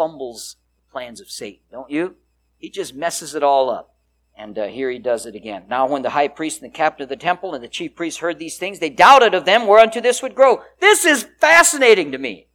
fumbles 0.00 0.56
the 0.78 0.90
plans 0.90 1.20
of 1.20 1.30
Satan, 1.30 1.60
don't 1.70 1.90
you? 1.90 2.16
He 2.56 2.70
just 2.70 2.94
messes 2.94 3.34
it 3.34 3.42
all 3.42 3.68
up. 3.68 3.96
And 4.34 4.58
uh, 4.58 4.68
here 4.68 4.90
he 4.90 4.98
does 4.98 5.26
it 5.26 5.34
again. 5.34 5.64
Now, 5.68 5.86
when 5.86 6.00
the 6.00 6.08
high 6.08 6.28
priest 6.28 6.62
and 6.62 6.72
the 6.72 6.74
captain 6.74 7.02
of 7.02 7.10
the 7.10 7.16
temple 7.16 7.54
and 7.54 7.62
the 7.62 7.68
chief 7.68 7.94
priests 7.94 8.20
heard 8.20 8.38
these 8.38 8.56
things, 8.56 8.78
they 8.78 8.88
doubted 8.88 9.34
of 9.34 9.44
them 9.44 9.66
whereunto 9.66 10.00
this 10.00 10.22
would 10.22 10.34
grow. 10.34 10.62
This 10.80 11.04
is 11.04 11.28
fascinating 11.38 12.12
to 12.12 12.18
me. 12.18 12.46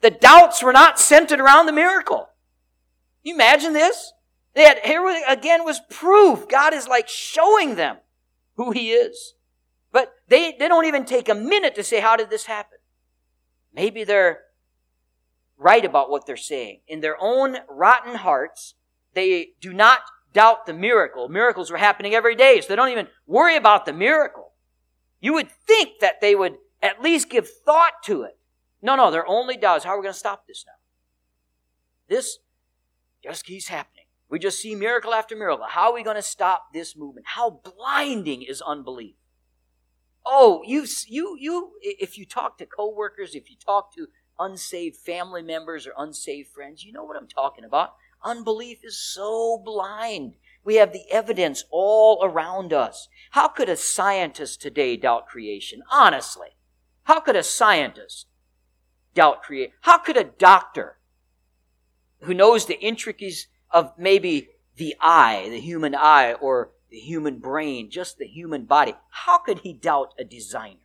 The 0.00 0.10
doubts 0.10 0.62
were 0.62 0.72
not 0.72 0.98
centered 0.98 1.40
around 1.40 1.66
the 1.66 1.72
miracle. 1.72 2.30
you 3.22 3.34
imagine 3.34 3.74
this? 3.74 4.14
Had, 4.56 4.78
here 4.78 5.04
again 5.28 5.66
was 5.66 5.82
proof. 5.90 6.48
God 6.48 6.72
is 6.72 6.88
like 6.88 7.06
showing 7.06 7.74
them 7.74 7.98
who 8.56 8.70
He 8.70 8.92
is. 8.92 9.34
But 9.92 10.14
they, 10.28 10.56
they 10.58 10.68
don't 10.68 10.86
even 10.86 11.04
take 11.04 11.28
a 11.28 11.34
minute 11.34 11.74
to 11.74 11.84
say, 11.84 12.00
how 12.00 12.16
did 12.16 12.30
this 12.30 12.46
happen? 12.46 12.78
Maybe 13.74 14.04
they're 14.04 14.40
right 15.58 15.84
about 15.84 16.10
what 16.10 16.24
they're 16.24 16.36
saying. 16.36 16.80
In 16.86 17.00
their 17.00 17.16
own 17.20 17.58
rotten 17.68 18.14
hearts, 18.14 18.74
they 19.14 19.50
do 19.60 19.72
not 19.72 20.00
doubt 20.32 20.66
the 20.66 20.72
miracle. 20.72 21.28
Miracles 21.28 21.70
were 21.70 21.78
happening 21.78 22.14
every 22.14 22.36
day, 22.36 22.60
so 22.60 22.68
they 22.68 22.76
don't 22.76 22.90
even 22.90 23.08
worry 23.26 23.56
about 23.56 23.84
the 23.84 23.92
miracle. 23.92 24.52
You 25.20 25.34
would 25.34 25.50
think 25.50 26.00
that 26.00 26.20
they 26.20 26.34
would 26.34 26.56
at 26.80 27.02
least 27.02 27.28
give 27.28 27.48
thought 27.48 28.02
to 28.04 28.22
it. 28.22 28.38
No, 28.80 28.94
no, 28.94 29.10
their 29.10 29.26
only 29.26 29.56
doubt 29.56 29.78
is 29.78 29.84
how 29.84 29.90
are 29.90 29.98
we 29.98 30.04
going 30.04 30.12
to 30.12 30.18
stop 30.18 30.46
this 30.46 30.64
now? 30.66 30.72
This 32.08 32.38
just 33.22 33.44
keeps 33.44 33.68
happening. 33.68 34.04
We 34.30 34.38
just 34.38 34.60
see 34.60 34.74
miracle 34.74 35.14
after 35.14 35.34
miracle. 35.34 35.66
How 35.68 35.90
are 35.90 35.94
we 35.94 36.04
going 36.04 36.16
to 36.16 36.22
stop 36.22 36.72
this 36.72 36.96
movement? 36.96 37.26
How 37.34 37.60
blinding 37.64 38.42
is 38.42 38.62
unbelief? 38.62 39.16
Oh, 40.24 40.62
you, 40.66 40.86
you, 41.08 41.36
you, 41.40 41.72
if 41.80 42.18
you 42.18 42.26
talk 42.26 42.58
to 42.58 42.66
coworkers, 42.66 43.34
if 43.34 43.50
you 43.50 43.56
talk 43.56 43.94
to 43.94 44.08
unsaved 44.38 44.96
family 44.96 45.42
members 45.42 45.86
or 45.86 45.92
unsaved 45.96 46.48
friends, 46.48 46.84
you 46.84 46.92
know 46.92 47.04
what 47.04 47.16
I'm 47.16 47.28
talking 47.28 47.64
about. 47.64 47.94
Unbelief 48.22 48.78
is 48.82 48.98
so 48.98 49.60
blind. 49.64 50.34
We 50.64 50.76
have 50.76 50.92
the 50.92 51.10
evidence 51.10 51.64
all 51.70 52.20
around 52.22 52.72
us. 52.72 53.08
How 53.30 53.48
could 53.48 53.68
a 53.68 53.76
scientist 53.76 54.60
today 54.60 54.96
doubt 54.96 55.26
creation? 55.26 55.82
Honestly. 55.90 56.48
How 57.04 57.20
could 57.20 57.36
a 57.36 57.42
scientist 57.42 58.26
doubt 59.14 59.42
creation? 59.42 59.72
How 59.82 59.98
could 59.98 60.16
a 60.16 60.24
doctor 60.24 60.98
who 62.20 62.34
knows 62.34 62.66
the 62.66 62.80
intricacies 62.80 63.48
of 63.70 63.92
maybe 63.98 64.48
the 64.76 64.94
eye, 65.00 65.48
the 65.50 65.60
human 65.60 65.94
eye, 65.94 66.34
or 66.34 66.70
the 66.90 66.98
human 66.98 67.38
brain, 67.38 67.90
just 67.90 68.18
the 68.18 68.26
human 68.26 68.64
body, 68.64 68.94
how 69.10 69.38
could 69.38 69.60
he 69.60 69.72
doubt 69.72 70.14
a 70.18 70.24
designer? 70.24 70.76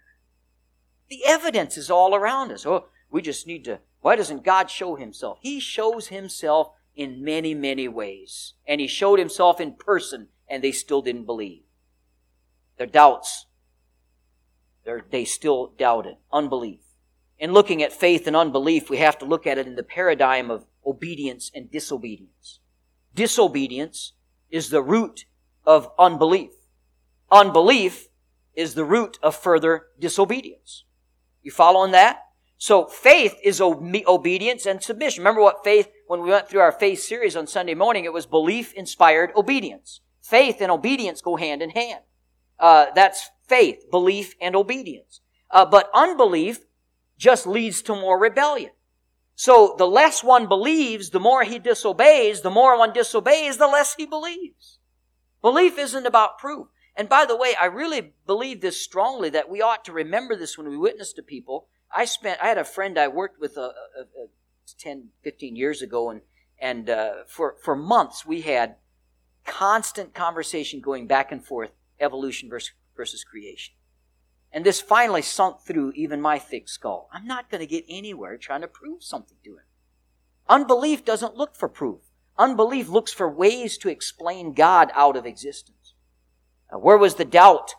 The 1.10 1.26
evidence 1.26 1.78
is 1.78 1.90
all 1.90 2.16
around 2.16 2.52
us. 2.52 2.66
Oh, 2.66 2.88
we 3.14 3.22
just 3.22 3.46
need 3.46 3.64
to, 3.66 3.80
why 4.02 4.16
doesn't 4.16 4.44
God 4.44 4.72
show 4.72 4.96
himself? 4.96 5.38
He 5.40 5.60
shows 5.60 6.08
himself 6.08 6.72
in 6.96 7.24
many, 7.24 7.54
many 7.54 7.88
ways. 7.88 8.54
And 8.68 8.82
he 8.82 8.88
showed 8.88 9.20
himself 9.20 9.62
in 9.62 9.74
person, 9.74 10.30
and 10.50 10.64
they 10.64 10.72
still 10.72 11.04
didn't 11.04 11.26
believe. 11.26 11.62
Their 12.78 12.88
doubts, 12.88 13.46
they 15.12 15.26
still 15.26 15.74
doubted. 15.78 16.16
Unbelief. 16.32 16.80
In 17.38 17.54
looking 17.54 17.84
at 17.84 17.94
faith 17.94 18.26
and 18.26 18.36
unbelief, 18.36 18.90
we 18.90 18.98
have 18.98 19.20
to 19.20 19.26
look 19.26 19.46
at 19.46 19.60
it 19.60 19.68
in 19.68 19.76
the 19.76 19.84
paradigm 19.84 20.50
of 20.50 20.66
obedience 20.84 21.52
and 21.54 21.72
disobedience. 21.72 22.60
Disobedience 23.14 24.14
is 24.50 24.72
the 24.72 24.82
root 24.82 25.26
of 25.66 25.92
unbelief. 26.00 26.52
Unbelief 27.32 28.08
is 28.56 28.74
the 28.74 28.86
root 28.86 29.20
of 29.22 29.36
further 29.36 29.88
disobedience. 30.00 30.86
You 31.44 31.52
following 31.52 31.92
that? 31.92 32.23
So 32.64 32.86
faith 32.86 33.36
is 33.44 33.60
obedience 33.60 34.66
and 34.66 34.82
submission. 34.82 35.20
Remember 35.20 35.42
what 35.42 35.66
faith, 35.66 35.90
when 36.08 36.22
we 36.22 36.30
went 36.30 36.48
through 36.48 36.62
our 36.62 36.72
faith 36.72 37.04
series 37.04 37.36
on 37.36 37.46
Sunday 37.46 37.74
morning, 37.74 38.06
it 38.06 38.14
was 38.14 38.26
belief 38.26 38.72
inspired 38.72 39.34
obedience. 39.36 40.00
Faith 40.22 40.62
and 40.62 40.72
obedience 40.72 41.20
go 41.20 41.36
hand 41.36 41.62
in 41.62 41.72
hand. 41.72 42.00
Uh, 42.58 42.86
that's 42.96 43.30
faith, 43.50 43.84
belief, 43.92 44.36
and 44.40 44.56
obedience. 44.56 45.20
Uh, 45.52 45.66
but 45.66 45.90
unbelief 45.94 46.60
just 47.18 47.46
leads 47.46 47.82
to 47.82 47.96
more 47.96 48.18
rebellion. 48.18 48.72
So 49.36 49.76
the 49.78 49.86
less 49.86 50.24
one 50.24 50.48
believes, 50.48 51.10
the 51.10 51.20
more 51.20 51.44
he 51.44 51.60
disobeys. 51.60 52.44
The 52.44 52.50
more 52.50 52.78
one 52.78 52.94
disobeys, 52.94 53.58
the 53.58 53.68
less 53.68 53.96
he 53.96 54.06
believes. 54.06 54.80
Belief 55.42 55.78
isn't 55.78 56.06
about 56.06 56.40
proof. 56.40 56.68
And 56.96 57.10
by 57.10 57.26
the 57.26 57.36
way, 57.36 57.56
I 57.60 57.66
really 57.66 58.14
believe 58.26 58.62
this 58.62 58.82
strongly 58.82 59.30
that 59.32 59.50
we 59.50 59.62
ought 59.62 59.84
to 59.84 59.92
remember 59.92 60.38
this 60.38 60.58
when 60.58 60.70
we 60.70 60.78
witness 60.78 61.12
to 61.12 61.24
people. 61.24 61.68
I 61.96 62.06
spent, 62.06 62.40
I 62.42 62.48
had 62.48 62.58
a 62.58 62.64
friend 62.64 62.98
I 62.98 63.08
worked 63.08 63.40
with 63.40 63.58
a, 63.58 63.62
a, 63.98 64.02
a 64.02 64.28
10, 64.80 65.10
15 65.24 65.56
years 65.56 65.82
ago, 65.82 66.10
and, 66.10 66.22
and 66.60 66.90
uh, 66.90 67.12
for, 67.28 67.56
for 67.64 67.76
months 67.76 68.26
we 68.26 68.42
had 68.42 68.76
constant 69.46 70.14
conversation 70.14 70.80
going 70.82 71.08
back 71.08 71.32
and 71.32 71.46
forth 71.46 71.72
evolution 72.00 72.50
versus, 72.50 72.72
versus 72.96 73.24
creation. 73.24 73.76
And 74.52 74.66
this 74.66 74.82
finally 74.82 75.24
sunk 75.24 75.62
through 75.62 75.94
even 75.96 76.22
my 76.22 76.38
thick 76.38 76.70
skull. 76.70 77.10
I'm 77.12 77.26
not 77.26 77.50
going 77.50 77.62
to 77.62 77.68
get 77.68 77.86
anywhere 77.90 78.38
trying 78.38 78.62
to 78.62 78.68
prove 78.68 79.04
something 79.04 79.38
to 79.44 79.54
him. 79.54 79.64
Unbelief 80.48 81.04
doesn't 81.04 81.36
look 81.36 81.56
for 81.56 81.68
proof. 81.68 82.02
Unbelief 82.38 82.90
looks 82.90 83.12
for 83.12 83.30
ways 83.30 83.78
to 83.80 83.90
explain 83.90 84.54
God 84.54 84.92
out 84.94 85.16
of 85.16 85.26
existence. 85.26 85.94
Now, 86.72 86.80
where 86.80 86.98
was 86.98 87.16
the 87.16 87.26
doubt 87.26 87.76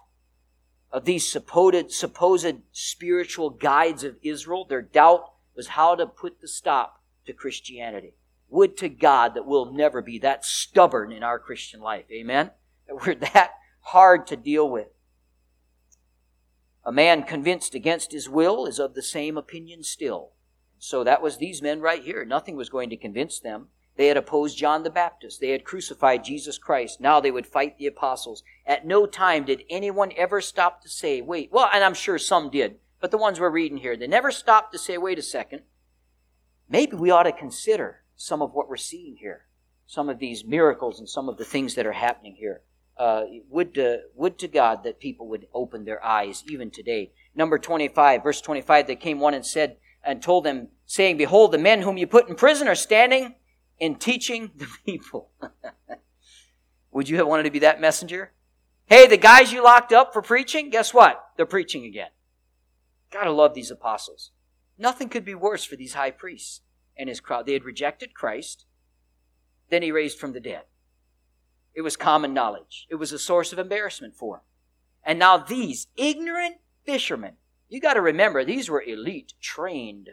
of 0.94 1.04
these 1.04 1.28
supposed, 1.28 1.90
supposed 1.90 2.54
spiritual 2.70 3.50
guides 3.50 4.04
of 4.04 4.16
Israel? 4.22 4.64
Their 4.64 4.80
doubt 4.80 5.32
was 5.56 5.66
how 5.66 5.96
to 5.96 6.06
put 6.06 6.40
the 6.40 6.46
stop 6.46 7.02
to 7.26 7.32
Christianity. 7.32 8.14
Would 8.48 8.76
to 8.76 8.88
God 8.88 9.34
that 9.34 9.44
we'll 9.44 9.72
never 9.72 10.00
be 10.00 10.20
that 10.20 10.44
stubborn 10.44 11.10
in 11.10 11.24
our 11.24 11.40
Christian 11.40 11.80
life. 11.80 12.04
Amen? 12.12 12.52
That 12.86 13.04
we're 13.04 13.16
that 13.16 13.54
hard 13.80 14.28
to 14.28 14.36
deal 14.36 14.70
with. 14.70 14.86
A 16.84 16.92
man 16.92 17.24
convinced 17.24 17.74
against 17.74 18.12
his 18.12 18.28
will 18.28 18.64
is 18.64 18.78
of 18.78 18.94
the 18.94 19.02
same 19.02 19.36
opinion 19.36 19.82
still. 19.82 20.30
So 20.78 21.02
that 21.02 21.22
was 21.22 21.38
these 21.38 21.60
men 21.60 21.80
right 21.80 22.04
here. 22.04 22.24
Nothing 22.24 22.54
was 22.54 22.68
going 22.68 22.90
to 22.90 22.96
convince 22.96 23.40
them. 23.40 23.68
They 23.96 24.08
had 24.08 24.16
opposed 24.16 24.58
John 24.58 24.82
the 24.82 24.90
Baptist. 24.90 25.40
They 25.40 25.50
had 25.50 25.64
crucified 25.64 26.24
Jesus 26.24 26.58
Christ. 26.58 27.00
Now 27.00 27.20
they 27.20 27.30
would 27.30 27.46
fight 27.46 27.78
the 27.78 27.86
apostles. 27.86 28.42
At 28.66 28.86
no 28.86 29.06
time 29.06 29.44
did 29.44 29.62
anyone 29.70 30.12
ever 30.16 30.40
stop 30.40 30.82
to 30.82 30.88
say, 30.88 31.20
wait, 31.20 31.50
well, 31.52 31.70
and 31.72 31.84
I'm 31.84 31.94
sure 31.94 32.18
some 32.18 32.50
did, 32.50 32.76
but 33.00 33.10
the 33.10 33.18
ones 33.18 33.38
we're 33.38 33.50
reading 33.50 33.78
here, 33.78 33.96
they 33.96 34.08
never 34.08 34.32
stopped 34.32 34.72
to 34.72 34.78
say, 34.78 34.98
wait 34.98 35.18
a 35.18 35.22
second. 35.22 35.62
Maybe 36.68 36.96
we 36.96 37.10
ought 37.10 37.24
to 37.24 37.32
consider 37.32 38.00
some 38.16 38.42
of 38.42 38.52
what 38.52 38.68
we're 38.68 38.76
seeing 38.76 39.16
here, 39.16 39.46
some 39.86 40.08
of 40.08 40.18
these 40.18 40.44
miracles 40.44 40.98
and 40.98 41.08
some 41.08 41.28
of 41.28 41.36
the 41.36 41.44
things 41.44 41.74
that 41.76 41.86
are 41.86 41.92
happening 41.92 42.34
here 42.36 42.62
uh, 42.96 43.24
would, 43.48 43.74
to, 43.74 44.00
would 44.16 44.38
to 44.38 44.48
God 44.48 44.82
that 44.82 44.98
people 44.98 45.28
would 45.28 45.46
open 45.54 45.84
their 45.84 46.04
eyes 46.04 46.42
even 46.48 46.70
today. 46.70 47.12
Number 47.34 47.58
25, 47.58 48.22
verse 48.22 48.40
25, 48.40 48.86
they 48.86 48.96
came 48.96 49.20
one 49.20 49.34
and 49.34 49.46
said, 49.46 49.76
and 50.02 50.22
told 50.22 50.44
them, 50.44 50.68
saying, 50.86 51.16
Behold, 51.16 51.52
the 51.52 51.58
men 51.58 51.82
whom 51.82 51.96
you 51.96 52.06
put 52.06 52.28
in 52.28 52.34
prison 52.34 52.68
are 52.68 52.74
standing 52.74 53.34
and 53.80 54.00
teaching 54.00 54.50
the 54.56 54.68
people. 54.86 55.30
would 56.90 57.08
you 57.08 57.16
have 57.16 57.26
wanted 57.26 57.44
to 57.44 57.50
be 57.50 57.60
that 57.60 57.80
messenger? 57.80 58.32
Hey, 58.86 59.06
the 59.06 59.16
guys 59.16 59.52
you 59.52 59.62
locked 59.64 59.92
up 59.92 60.12
for 60.12 60.22
preaching, 60.22 60.70
guess 60.70 60.92
what? 60.92 61.24
They're 61.36 61.46
preaching 61.46 61.84
again. 61.84 62.10
Gotta 63.10 63.32
love 63.32 63.54
these 63.54 63.70
apostles. 63.70 64.30
Nothing 64.76 65.08
could 65.08 65.24
be 65.24 65.34
worse 65.34 65.64
for 65.64 65.76
these 65.76 65.94
high 65.94 66.10
priests 66.10 66.60
and 66.96 67.08
his 67.08 67.20
crowd. 67.20 67.46
They 67.46 67.52
had 67.52 67.64
rejected 67.64 68.14
Christ, 68.14 68.66
then 69.70 69.82
he 69.82 69.92
raised 69.92 70.18
from 70.18 70.32
the 70.32 70.40
dead. 70.40 70.64
It 71.74 71.80
was 71.80 71.96
common 71.96 72.34
knowledge. 72.34 72.86
It 72.88 72.96
was 72.96 73.12
a 73.12 73.18
source 73.18 73.52
of 73.52 73.58
embarrassment 73.58 74.14
for 74.14 74.36
him. 74.36 74.42
And 75.04 75.18
now 75.18 75.36
these 75.36 75.88
ignorant 75.96 76.56
fishermen, 76.84 77.34
you 77.68 77.80
got 77.80 77.94
to 77.94 78.00
remember, 78.00 78.44
these 78.44 78.70
were 78.70 78.82
elite, 78.82 79.34
trained 79.40 80.10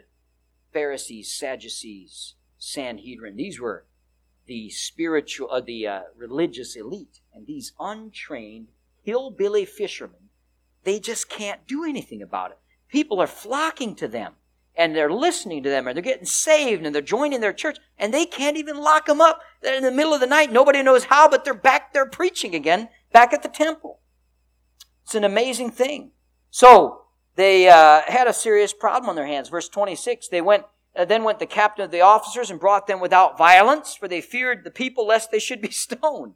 Pharisees, 0.72 1.32
Sadducees, 1.32 2.34
Sanhedrin. 2.62 3.36
These 3.36 3.60
were 3.60 3.86
the 4.46 4.70
spiritual, 4.70 5.50
uh, 5.50 5.60
the 5.60 5.86
uh, 5.86 6.00
religious 6.16 6.76
elite. 6.76 7.20
And 7.34 7.46
these 7.46 7.72
untrained, 7.80 8.68
hillbilly 9.02 9.64
fishermen, 9.64 10.28
they 10.84 11.00
just 11.00 11.28
can't 11.28 11.66
do 11.66 11.84
anything 11.84 12.22
about 12.22 12.52
it. 12.52 12.58
People 12.88 13.20
are 13.20 13.26
flocking 13.26 13.96
to 13.96 14.06
them 14.06 14.34
and 14.76 14.94
they're 14.94 15.12
listening 15.12 15.64
to 15.64 15.70
them 15.70 15.88
and 15.88 15.96
they're 15.96 16.02
getting 16.02 16.24
saved 16.24 16.86
and 16.86 16.94
they're 16.94 17.02
joining 17.02 17.40
their 17.40 17.52
church 17.52 17.78
and 17.98 18.14
they 18.14 18.26
can't 18.26 18.56
even 18.56 18.76
lock 18.78 19.06
them 19.06 19.20
up. 19.20 19.40
They're 19.60 19.76
in 19.76 19.82
the 19.82 19.90
middle 19.90 20.14
of 20.14 20.20
the 20.20 20.26
night. 20.26 20.52
Nobody 20.52 20.82
knows 20.82 21.04
how, 21.04 21.28
but 21.28 21.44
they're 21.44 21.54
back 21.54 21.92
there 21.92 22.06
preaching 22.06 22.54
again, 22.54 22.88
back 23.12 23.32
at 23.32 23.42
the 23.42 23.48
temple. 23.48 23.98
It's 25.02 25.16
an 25.16 25.24
amazing 25.24 25.70
thing. 25.72 26.12
So 26.50 27.06
they 27.34 27.68
uh, 27.68 28.02
had 28.06 28.28
a 28.28 28.32
serious 28.32 28.72
problem 28.72 29.10
on 29.10 29.16
their 29.16 29.26
hands. 29.26 29.48
Verse 29.48 29.68
26, 29.68 30.28
they 30.28 30.40
went, 30.40 30.64
uh, 30.94 31.04
then 31.04 31.24
went 31.24 31.38
the 31.38 31.46
captain 31.46 31.84
of 31.84 31.90
the 31.90 32.00
officers 32.00 32.50
and 32.50 32.60
brought 32.60 32.86
them 32.86 33.00
without 33.00 33.38
violence, 33.38 33.94
for 33.94 34.08
they 34.08 34.20
feared 34.20 34.64
the 34.64 34.70
people 34.70 35.06
lest 35.06 35.30
they 35.30 35.38
should 35.38 35.60
be 35.60 35.70
stoned. 35.70 36.34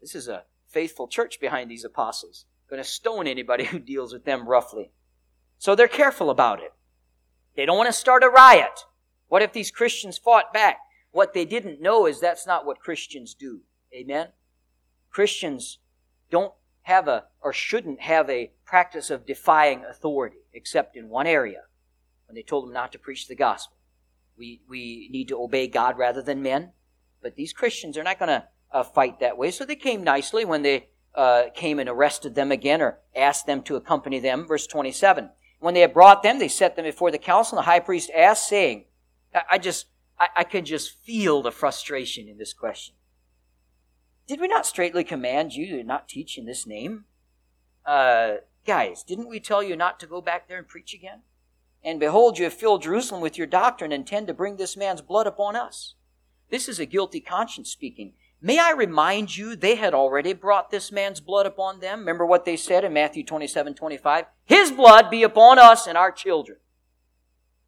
This 0.00 0.14
is 0.14 0.28
a 0.28 0.44
faithful 0.68 1.08
church 1.08 1.40
behind 1.40 1.70
these 1.70 1.84
apostles. 1.84 2.46
Going 2.68 2.82
to 2.82 2.88
stone 2.88 3.26
anybody 3.26 3.64
who 3.64 3.78
deals 3.78 4.12
with 4.12 4.24
them 4.24 4.48
roughly. 4.48 4.90
So 5.58 5.74
they're 5.74 5.88
careful 5.88 6.30
about 6.30 6.60
it. 6.60 6.72
They 7.56 7.66
don't 7.66 7.76
want 7.76 7.88
to 7.88 7.92
start 7.92 8.24
a 8.24 8.28
riot. 8.28 8.80
What 9.28 9.42
if 9.42 9.52
these 9.52 9.70
Christians 9.70 10.18
fought 10.18 10.52
back? 10.52 10.78
What 11.10 11.32
they 11.32 11.44
didn't 11.44 11.80
know 11.80 12.06
is 12.06 12.20
that's 12.20 12.46
not 12.46 12.66
what 12.66 12.80
Christians 12.80 13.34
do. 13.34 13.60
Amen? 13.94 14.28
Christians 15.10 15.78
don't 16.30 16.52
have 16.82 17.08
a, 17.08 17.24
or 17.40 17.52
shouldn't 17.52 18.00
have 18.00 18.28
a 18.28 18.50
practice 18.64 19.10
of 19.10 19.26
defying 19.26 19.84
authority, 19.84 20.38
except 20.52 20.96
in 20.96 21.08
one 21.08 21.26
area, 21.26 21.62
when 22.34 22.40
they 22.40 22.42
told 22.42 22.66
them 22.66 22.72
not 22.72 22.90
to 22.90 22.98
preach 22.98 23.28
the 23.28 23.36
gospel. 23.36 23.76
We, 24.36 24.60
we 24.68 25.08
need 25.12 25.28
to 25.28 25.40
obey 25.40 25.68
God 25.68 25.96
rather 25.96 26.20
than 26.20 26.42
men. 26.42 26.72
But 27.22 27.36
these 27.36 27.52
Christians 27.52 27.96
are 27.96 28.02
not 28.02 28.18
going 28.18 28.28
to 28.28 28.48
uh, 28.72 28.82
fight 28.82 29.20
that 29.20 29.38
way. 29.38 29.52
So 29.52 29.64
they 29.64 29.76
came 29.76 30.02
nicely 30.02 30.44
when 30.44 30.62
they 30.62 30.88
uh, 31.14 31.44
came 31.54 31.78
and 31.78 31.88
arrested 31.88 32.34
them 32.34 32.50
again 32.50 32.82
or 32.82 32.98
asked 33.14 33.46
them 33.46 33.62
to 33.62 33.76
accompany 33.76 34.18
them. 34.18 34.48
Verse 34.48 34.66
27. 34.66 35.30
When 35.60 35.74
they 35.74 35.80
had 35.80 35.94
brought 35.94 36.24
them, 36.24 36.40
they 36.40 36.48
set 36.48 36.74
them 36.74 36.84
before 36.84 37.12
the 37.12 37.18
council. 37.18 37.56
And 37.56 37.64
the 37.64 37.70
high 37.70 37.78
priest 37.78 38.10
asked, 38.12 38.48
saying, 38.48 38.86
I 39.48 39.58
just, 39.58 39.86
I, 40.18 40.28
I 40.38 40.44
can 40.44 40.64
just 40.64 40.90
feel 41.04 41.40
the 41.40 41.52
frustration 41.52 42.26
in 42.26 42.36
this 42.36 42.52
question. 42.52 42.96
Did 44.26 44.40
we 44.40 44.48
not 44.48 44.66
straightly 44.66 45.04
command 45.04 45.52
you 45.52 45.68
to 45.76 45.84
not 45.84 46.08
teach 46.08 46.36
in 46.36 46.46
this 46.46 46.66
name? 46.66 47.04
Uh, 47.86 48.38
guys, 48.66 49.04
didn't 49.04 49.28
we 49.28 49.38
tell 49.38 49.62
you 49.62 49.76
not 49.76 50.00
to 50.00 50.08
go 50.08 50.20
back 50.20 50.48
there 50.48 50.58
and 50.58 50.66
preach 50.66 50.94
again? 50.94 51.20
And 51.84 52.00
behold, 52.00 52.38
you 52.38 52.44
have 52.44 52.54
filled 52.54 52.82
Jerusalem 52.82 53.20
with 53.20 53.36
your 53.36 53.46
doctrine 53.46 53.92
and 53.92 54.00
intend 54.00 54.26
to 54.28 54.34
bring 54.34 54.56
this 54.56 54.76
man's 54.76 55.02
blood 55.02 55.26
upon 55.26 55.54
us. 55.54 55.94
This 56.50 56.68
is 56.68 56.80
a 56.80 56.86
guilty 56.86 57.20
conscience 57.20 57.70
speaking. 57.70 58.14
May 58.40 58.58
I 58.58 58.72
remind 58.72 59.36
you, 59.36 59.54
they 59.54 59.74
had 59.76 59.94
already 59.94 60.32
brought 60.32 60.70
this 60.70 60.90
man's 60.90 61.20
blood 61.20 61.46
upon 61.46 61.80
them. 61.80 62.00
Remember 62.00 62.26
what 62.26 62.44
they 62.44 62.56
said 62.56 62.84
in 62.84 62.92
Matthew 62.92 63.24
27, 63.24 63.74
25? 63.74 64.24
His 64.44 64.70
blood 64.70 65.10
be 65.10 65.22
upon 65.22 65.58
us 65.58 65.86
and 65.86 65.96
our 65.96 66.12
children. 66.12 66.58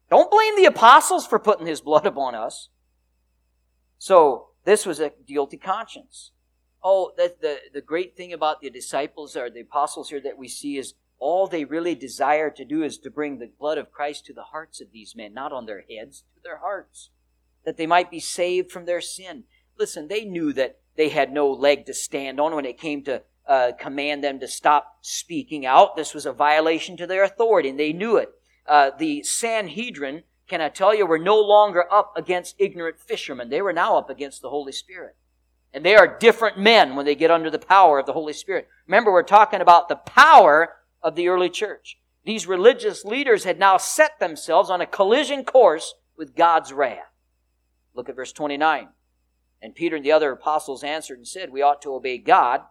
Don't 0.09 0.31
blame 0.31 0.55
the 0.55 0.65
apostles 0.65 1.27
for 1.27 1.39
putting 1.39 1.67
his 1.67 1.81
blood 1.81 2.05
upon 2.05 2.33
us. 2.35 2.69
So, 3.97 4.49
this 4.65 4.85
was 4.85 4.99
a 4.99 5.11
guilty 5.27 5.57
conscience. 5.57 6.31
Oh, 6.83 7.11
the, 7.17 7.33
the, 7.41 7.57
the 7.73 7.81
great 7.81 8.15
thing 8.15 8.31
about 8.31 8.61
the 8.61 8.69
disciples 8.69 9.35
or 9.35 9.49
the 9.49 9.61
apostles 9.61 10.09
here 10.09 10.21
that 10.21 10.37
we 10.37 10.47
see 10.47 10.77
is 10.77 10.93
all 11.19 11.47
they 11.47 11.65
really 11.65 11.95
desire 11.95 12.49
to 12.51 12.65
do 12.65 12.83
is 12.83 12.97
to 12.99 13.09
bring 13.09 13.39
the 13.39 13.51
blood 13.59 13.77
of 13.77 13.91
Christ 13.91 14.25
to 14.25 14.33
the 14.33 14.43
hearts 14.43 14.81
of 14.81 14.91
these 14.91 15.15
men, 15.15 15.33
not 15.33 15.51
on 15.51 15.65
their 15.65 15.83
heads, 15.89 16.23
to 16.35 16.41
their 16.43 16.57
hearts, 16.57 17.09
that 17.65 17.77
they 17.77 17.87
might 17.87 18.11
be 18.11 18.19
saved 18.19 18.71
from 18.71 18.85
their 18.85 19.01
sin 19.01 19.43
listen, 19.79 20.07
they 20.07 20.25
knew 20.25 20.53
that 20.53 20.79
they 20.95 21.09
had 21.09 21.31
no 21.31 21.51
leg 21.51 21.85
to 21.85 21.93
stand 21.93 22.39
on 22.39 22.55
when 22.55 22.65
it 22.65 22.79
came 22.79 23.03
to 23.03 23.21
uh, 23.47 23.71
command 23.79 24.23
them 24.23 24.39
to 24.39 24.47
stop 24.47 24.97
speaking 25.01 25.65
out. 25.65 25.95
This 25.95 26.13
was 26.13 26.25
a 26.25 26.33
violation 26.33 26.97
to 26.97 27.07
their 27.07 27.23
authority, 27.23 27.69
and 27.69 27.79
they 27.79 27.93
knew 27.93 28.17
it. 28.17 28.29
Uh, 28.67 28.91
the 28.97 29.23
Sanhedrin, 29.23 30.23
can 30.47 30.61
I 30.61 30.69
tell 30.69 30.93
you, 30.93 31.05
were 31.05 31.19
no 31.19 31.39
longer 31.39 31.91
up 31.91 32.13
against 32.17 32.55
ignorant 32.57 32.99
fishermen. 32.99 33.49
They 33.49 33.61
were 33.61 33.73
now 33.73 33.97
up 33.97 34.09
against 34.09 34.41
the 34.41 34.49
Holy 34.49 34.73
Spirit. 34.73 35.15
And 35.73 35.85
they 35.85 35.95
are 35.95 36.17
different 36.17 36.57
men 36.57 36.95
when 36.95 37.05
they 37.05 37.15
get 37.15 37.31
under 37.31 37.49
the 37.49 37.59
power 37.59 37.99
of 37.99 38.05
the 38.05 38.13
Holy 38.13 38.33
Spirit. 38.33 38.67
Remember, 38.87 39.11
we're 39.11 39.23
talking 39.23 39.61
about 39.61 39.89
the 39.89 39.95
power 39.95 40.75
of 41.01 41.15
the 41.15 41.27
early 41.27 41.49
church. 41.49 41.97
These 42.25 42.47
religious 42.47 43.05
leaders 43.05 43.45
had 43.45 43.59
now 43.59 43.77
set 43.77 44.19
themselves 44.19 44.69
on 44.69 44.81
a 44.81 44.85
collision 44.85 45.45
course 45.45 45.95
with 46.17 46.35
God's 46.35 46.73
wrath. 46.73 47.13
Look 47.93 48.09
at 48.09 48.15
verse 48.15 48.33
29. 48.33 48.89
And 49.61 49.75
Peter 49.75 49.95
and 49.95 50.05
the 50.05 50.11
other 50.11 50.31
apostles 50.31 50.83
answered 50.83 51.17
and 51.17 51.27
said, 51.27 51.51
We 51.51 51.61
ought 51.61 51.81
to 51.83 51.93
obey 51.93 52.17
God 52.17 52.61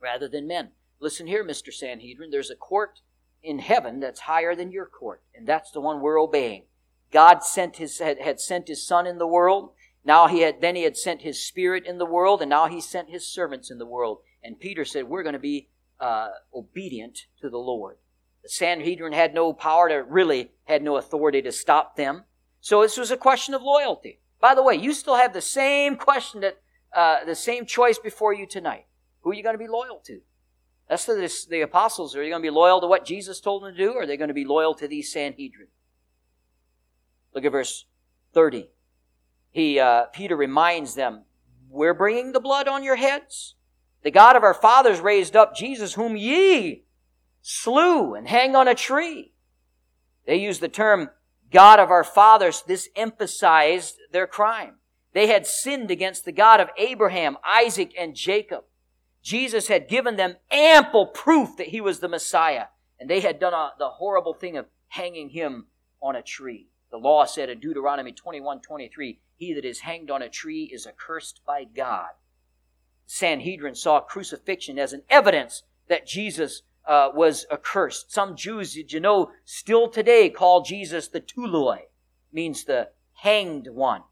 rather 0.00 0.28
than 0.28 0.46
men. 0.46 0.70
Listen 1.00 1.26
here, 1.26 1.44
Mr. 1.44 1.72
Sanhedrin, 1.72 2.30
there's 2.30 2.50
a 2.50 2.56
court 2.56 3.00
in 3.42 3.58
heaven 3.58 4.00
that's 4.00 4.20
higher 4.20 4.54
than 4.54 4.70
your 4.70 4.86
court, 4.86 5.22
and 5.34 5.46
that's 5.46 5.70
the 5.70 5.80
one 5.80 6.00
we're 6.00 6.20
obeying. 6.20 6.64
God 7.10 7.42
sent 7.42 7.76
his, 7.76 7.98
had, 7.98 8.20
had 8.20 8.38
sent 8.38 8.68
his 8.68 8.86
son 8.86 9.06
in 9.06 9.18
the 9.18 9.26
world. 9.26 9.72
Now 10.04 10.28
he 10.28 10.40
had, 10.40 10.60
then 10.60 10.76
he 10.76 10.82
had 10.82 10.96
sent 10.96 11.22
his 11.22 11.44
spirit 11.44 11.86
in 11.86 11.98
the 11.98 12.06
world, 12.06 12.40
and 12.40 12.50
now 12.50 12.66
he 12.66 12.80
sent 12.80 13.10
his 13.10 13.26
servants 13.26 13.70
in 13.70 13.78
the 13.78 13.86
world. 13.86 14.18
And 14.42 14.60
Peter 14.60 14.84
said, 14.84 15.08
We're 15.08 15.22
going 15.22 15.34
to 15.34 15.38
be 15.38 15.68
uh, 16.00 16.28
obedient 16.54 17.26
to 17.40 17.50
the 17.50 17.58
Lord. 17.58 17.96
The 18.42 18.48
Sanhedrin 18.48 19.12
had 19.12 19.34
no 19.34 19.52
power 19.52 19.88
to 19.88 19.96
really, 19.96 20.52
had 20.64 20.82
no 20.82 20.96
authority 20.96 21.42
to 21.42 21.52
stop 21.52 21.96
them. 21.96 22.24
So 22.60 22.82
this 22.82 22.96
was 22.96 23.10
a 23.10 23.16
question 23.16 23.54
of 23.54 23.62
loyalty. 23.62 24.20
By 24.40 24.54
the 24.54 24.62
way, 24.62 24.74
you 24.74 24.94
still 24.94 25.16
have 25.16 25.32
the 25.32 25.40
same 25.40 25.96
question 25.96 26.40
that, 26.40 26.58
uh, 26.94 27.24
the 27.24 27.34
same 27.34 27.66
choice 27.66 27.98
before 27.98 28.32
you 28.32 28.46
tonight. 28.46 28.86
Who 29.22 29.30
are 29.30 29.34
you 29.34 29.42
going 29.42 29.54
to 29.54 29.58
be 29.58 29.68
loyal 29.68 30.00
to? 30.06 30.20
That's 30.88 31.04
the, 31.04 31.30
the 31.48 31.60
apostles. 31.60 32.16
Are 32.16 32.22
you 32.22 32.30
going 32.30 32.42
to 32.42 32.46
be 32.46 32.54
loyal 32.54 32.80
to 32.80 32.86
what 32.86 33.04
Jesus 33.04 33.40
told 33.40 33.62
them 33.62 33.72
to 33.72 33.78
do, 33.78 33.92
or 33.92 34.02
are 34.02 34.06
they 34.06 34.16
going 34.16 34.28
to 34.28 34.34
be 34.34 34.44
loyal 34.44 34.74
to 34.74 34.88
these 34.88 35.12
Sanhedrin? 35.12 35.68
Look 37.34 37.44
at 37.44 37.52
verse 37.52 37.86
30. 38.32 38.70
He, 39.50 39.78
uh, 39.78 40.06
Peter 40.06 40.36
reminds 40.36 40.94
them, 40.94 41.24
we're 41.68 41.94
bringing 41.94 42.32
the 42.32 42.40
blood 42.40 42.66
on 42.66 42.82
your 42.82 42.96
heads. 42.96 43.54
The 44.02 44.10
God 44.10 44.36
of 44.36 44.42
our 44.42 44.54
fathers 44.54 45.00
raised 45.00 45.36
up 45.36 45.54
Jesus, 45.54 45.94
whom 45.94 46.16
ye 46.16 46.84
slew 47.42 48.14
and 48.14 48.28
hang 48.28 48.56
on 48.56 48.68
a 48.68 48.74
tree. 48.74 49.32
They 50.26 50.36
used 50.36 50.60
the 50.60 50.68
term 50.68 51.10
God 51.50 51.80
of 51.80 51.90
our 51.90 52.04
fathers. 52.04 52.62
This 52.66 52.88
emphasized 52.96 53.96
their 54.12 54.26
crime. 54.26 54.76
They 55.12 55.26
had 55.26 55.46
sinned 55.46 55.90
against 55.90 56.24
the 56.24 56.32
God 56.32 56.60
of 56.60 56.70
Abraham, 56.78 57.36
Isaac, 57.44 57.92
and 57.98 58.14
Jacob. 58.14 58.64
Jesus 59.22 59.68
had 59.68 59.88
given 59.88 60.16
them 60.16 60.36
ample 60.50 61.06
proof 61.06 61.56
that 61.58 61.68
he 61.68 61.80
was 61.80 62.00
the 62.00 62.08
Messiah, 62.08 62.66
and 62.98 63.10
they 63.10 63.20
had 63.20 63.38
done 63.38 63.52
a, 63.52 63.70
the 63.78 63.88
horrible 63.88 64.34
thing 64.34 64.56
of 64.56 64.66
hanging 64.88 65.30
him 65.30 65.66
on 66.00 66.16
a 66.16 66.22
tree. 66.22 66.68
The 66.90 66.96
law 66.96 67.24
said 67.24 67.50
in 67.50 67.60
Deuteronomy 67.60 68.12
21 68.12 68.60
23, 68.60 69.20
He 69.36 69.52
that 69.54 69.64
is 69.64 69.80
hanged 69.80 70.10
on 70.10 70.22
a 70.22 70.28
tree 70.28 70.70
is 70.72 70.86
accursed 70.86 71.40
by 71.46 71.64
God. 71.64 72.10
Sanhedrin 73.12 73.74
saw 73.74 73.98
crucifixion 73.98 74.78
as 74.78 74.92
an 74.92 75.02
evidence 75.10 75.64
that 75.88 76.06
Jesus 76.06 76.62
uh, 76.86 77.08
was 77.12 77.44
accursed. 77.50 78.12
Some 78.12 78.36
Jews, 78.36 78.74
did 78.74 78.92
you 78.92 79.00
know, 79.00 79.32
still 79.44 79.88
today 79.88 80.30
call 80.30 80.62
Jesus 80.62 81.08
the 81.08 81.20
Toloi, 81.20 81.80
means 82.32 82.62
the 82.62 82.90
hanged 83.14 83.66
one. 83.66 84.04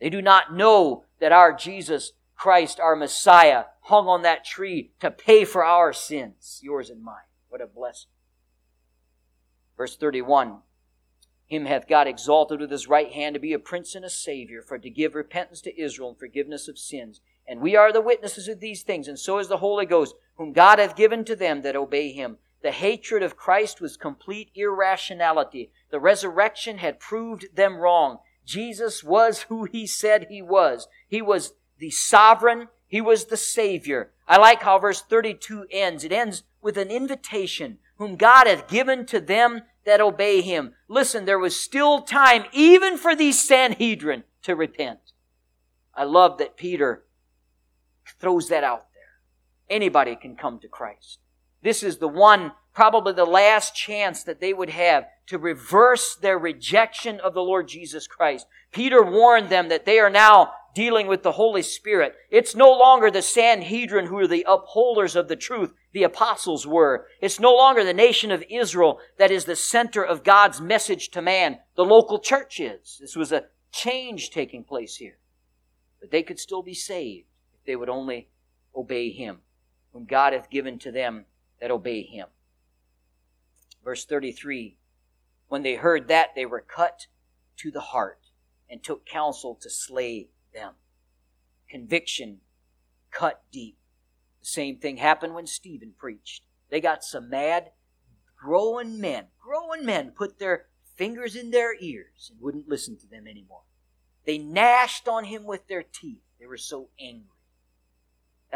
They 0.00 0.10
do 0.10 0.20
not 0.20 0.52
know 0.52 1.04
that 1.20 1.30
our 1.30 1.52
Jesus 1.52 2.14
Christ, 2.34 2.80
our 2.80 2.96
Messiah, 2.96 3.66
hung 3.82 4.08
on 4.08 4.22
that 4.22 4.44
tree 4.44 4.90
to 4.98 5.12
pay 5.12 5.44
for 5.44 5.64
our 5.64 5.92
sins, 5.92 6.58
yours 6.64 6.90
and 6.90 7.04
mine. 7.04 7.28
What 7.48 7.60
a 7.60 7.66
blessing. 7.68 8.10
Verse 9.76 9.96
31 9.96 10.62
Him 11.46 11.66
hath 11.66 11.86
God 11.86 12.08
exalted 12.08 12.58
with 12.58 12.72
his 12.72 12.88
right 12.88 13.12
hand 13.12 13.34
to 13.34 13.40
be 13.40 13.52
a 13.52 13.60
prince 13.60 13.94
and 13.94 14.04
a 14.04 14.10
savior, 14.10 14.62
for 14.62 14.78
to 14.78 14.90
give 14.90 15.14
repentance 15.14 15.60
to 15.60 15.80
Israel 15.80 16.08
and 16.08 16.18
forgiveness 16.18 16.66
of 16.66 16.76
sins. 16.76 17.20
And 17.48 17.60
we 17.60 17.76
are 17.76 17.92
the 17.92 18.00
witnesses 18.00 18.48
of 18.48 18.60
these 18.60 18.82
things, 18.82 19.06
and 19.08 19.18
so 19.18 19.38
is 19.38 19.48
the 19.48 19.58
Holy 19.58 19.86
Ghost, 19.86 20.14
whom 20.36 20.52
God 20.52 20.78
hath 20.78 20.96
given 20.96 21.24
to 21.26 21.36
them 21.36 21.62
that 21.62 21.76
obey 21.76 22.12
him. 22.12 22.38
The 22.62 22.72
hatred 22.72 23.22
of 23.22 23.36
Christ 23.36 23.80
was 23.80 23.96
complete 23.96 24.50
irrationality. 24.54 25.70
The 25.90 26.00
resurrection 26.00 26.78
had 26.78 26.98
proved 26.98 27.54
them 27.54 27.76
wrong. 27.76 28.18
Jesus 28.44 29.04
was 29.04 29.42
who 29.42 29.64
he 29.64 29.86
said 29.86 30.26
he 30.28 30.42
was. 30.42 30.88
He 31.08 31.22
was 31.22 31.54
the 31.78 31.90
sovereign, 31.90 32.68
he 32.88 33.00
was 33.00 33.26
the 33.26 33.36
Savior. 33.36 34.10
I 34.26 34.38
like 34.38 34.62
how 34.62 34.78
verse 34.78 35.02
32 35.02 35.66
ends. 35.70 36.04
It 36.04 36.12
ends 36.12 36.42
with 36.60 36.76
an 36.76 36.90
invitation, 36.90 37.78
whom 37.98 38.16
God 38.16 38.46
hath 38.46 38.68
given 38.68 39.06
to 39.06 39.20
them 39.20 39.62
that 39.84 40.00
obey 40.00 40.40
him. 40.40 40.74
Listen, 40.88 41.24
there 41.24 41.38
was 41.38 41.58
still 41.58 42.02
time, 42.02 42.44
even 42.52 42.96
for 42.96 43.14
these 43.14 43.40
Sanhedrin, 43.40 44.24
to 44.42 44.56
repent. 44.56 44.98
I 45.94 46.04
love 46.04 46.38
that 46.38 46.56
Peter 46.56 47.04
throws 48.18 48.48
that 48.48 48.64
out 48.64 48.86
there. 48.94 49.76
Anybody 49.76 50.16
can 50.16 50.36
come 50.36 50.58
to 50.60 50.68
Christ. 50.68 51.18
This 51.62 51.82
is 51.82 51.98
the 51.98 52.08
one, 52.08 52.52
probably 52.72 53.12
the 53.12 53.24
last 53.24 53.74
chance 53.74 54.22
that 54.22 54.40
they 54.40 54.52
would 54.52 54.70
have 54.70 55.06
to 55.26 55.38
reverse 55.38 56.14
their 56.14 56.38
rejection 56.38 57.18
of 57.18 57.34
the 57.34 57.42
Lord 57.42 57.66
Jesus 57.66 58.06
Christ. 58.06 58.46
Peter 58.70 59.02
warned 59.02 59.48
them 59.48 59.68
that 59.68 59.84
they 59.84 59.98
are 59.98 60.10
now 60.10 60.52
dealing 60.74 61.06
with 61.06 61.22
the 61.22 61.32
Holy 61.32 61.62
Spirit. 61.62 62.14
It's 62.30 62.54
no 62.54 62.70
longer 62.70 63.10
the 63.10 63.22
Sanhedrin 63.22 64.06
who 64.06 64.18
are 64.18 64.28
the 64.28 64.44
upholders 64.46 65.16
of 65.16 65.26
the 65.26 65.34
truth. 65.34 65.72
The 65.92 66.02
apostles 66.02 66.66
were. 66.66 67.06
It's 67.20 67.40
no 67.40 67.54
longer 67.54 67.82
the 67.82 67.94
nation 67.94 68.30
of 68.30 68.44
Israel 68.50 69.00
that 69.18 69.30
is 69.30 69.46
the 69.46 69.56
center 69.56 70.04
of 70.04 70.22
God's 70.22 70.60
message 70.60 71.08
to 71.12 71.22
man. 71.22 71.58
The 71.76 71.84
local 71.84 72.20
church 72.20 72.60
is. 72.60 72.98
This 73.00 73.16
was 73.16 73.32
a 73.32 73.46
change 73.72 74.30
taking 74.30 74.64
place 74.64 74.96
here. 74.96 75.18
But 75.98 76.10
they 76.10 76.22
could 76.22 76.38
still 76.38 76.62
be 76.62 76.74
saved 76.74 77.25
they 77.66 77.76
would 77.76 77.88
only 77.88 78.28
obey 78.74 79.10
Him, 79.10 79.38
whom 79.92 80.04
God 80.04 80.32
hath 80.32 80.50
given 80.50 80.78
to 80.80 80.92
them 80.92 81.26
that 81.60 81.70
obey 81.70 82.02
Him. 82.02 82.28
Verse 83.84 84.04
33 84.04 84.76
When 85.48 85.62
they 85.62 85.76
heard 85.76 86.08
that, 86.08 86.34
they 86.34 86.46
were 86.46 86.60
cut 86.60 87.06
to 87.58 87.70
the 87.70 87.80
heart 87.80 88.20
and 88.68 88.82
took 88.82 89.06
counsel 89.06 89.56
to 89.60 89.70
slay 89.70 90.28
them. 90.52 90.74
Conviction 91.68 92.40
cut 93.10 93.42
deep. 93.52 93.78
The 94.40 94.46
same 94.46 94.78
thing 94.78 94.98
happened 94.98 95.34
when 95.34 95.46
Stephen 95.46 95.92
preached. 95.96 96.44
They 96.70 96.80
got 96.80 97.04
some 97.04 97.30
mad, 97.30 97.70
growing 98.38 99.00
men, 99.00 99.26
growing 99.40 99.84
men 99.84 100.10
put 100.10 100.38
their 100.38 100.66
fingers 100.96 101.36
in 101.36 101.50
their 101.50 101.74
ears 101.80 102.30
and 102.30 102.40
wouldn't 102.40 102.68
listen 102.68 102.98
to 102.98 103.06
them 103.06 103.26
anymore. 103.26 103.62
They 104.24 104.38
gnashed 104.38 105.06
on 105.08 105.24
him 105.24 105.44
with 105.44 105.68
their 105.68 105.82
teeth. 105.82 106.22
They 106.40 106.46
were 106.46 106.56
so 106.56 106.88
angry. 107.00 107.35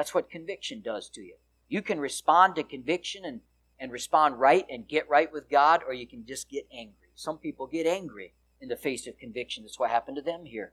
That's 0.00 0.14
what 0.14 0.30
conviction 0.30 0.80
does 0.80 1.10
to 1.10 1.20
you. 1.20 1.34
You 1.68 1.82
can 1.82 2.00
respond 2.00 2.54
to 2.54 2.62
conviction 2.62 3.26
and, 3.26 3.40
and 3.78 3.92
respond 3.92 4.40
right 4.40 4.64
and 4.70 4.88
get 4.88 5.06
right 5.10 5.30
with 5.30 5.50
God, 5.50 5.82
or 5.86 5.92
you 5.92 6.06
can 6.06 6.24
just 6.24 6.48
get 6.48 6.66
angry. 6.72 7.10
Some 7.14 7.36
people 7.36 7.66
get 7.66 7.86
angry 7.86 8.32
in 8.62 8.70
the 8.70 8.76
face 8.76 9.06
of 9.06 9.18
conviction. 9.18 9.62
That's 9.62 9.78
what 9.78 9.90
happened 9.90 10.16
to 10.16 10.22
them 10.22 10.46
here 10.46 10.72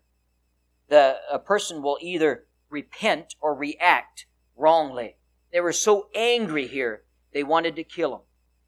the 0.87 1.17
a 1.31 1.39
person 1.39 1.81
will 1.81 1.97
either 2.01 2.45
repent 2.69 3.35
or 3.41 3.53
react 3.53 4.25
wrongly. 4.55 5.17
They 5.51 5.59
were 5.59 5.73
so 5.73 6.07
angry 6.15 6.67
here, 6.67 7.03
they 7.33 7.43
wanted 7.43 7.75
to 7.75 7.83
kill 7.83 8.15
him. 8.15 8.21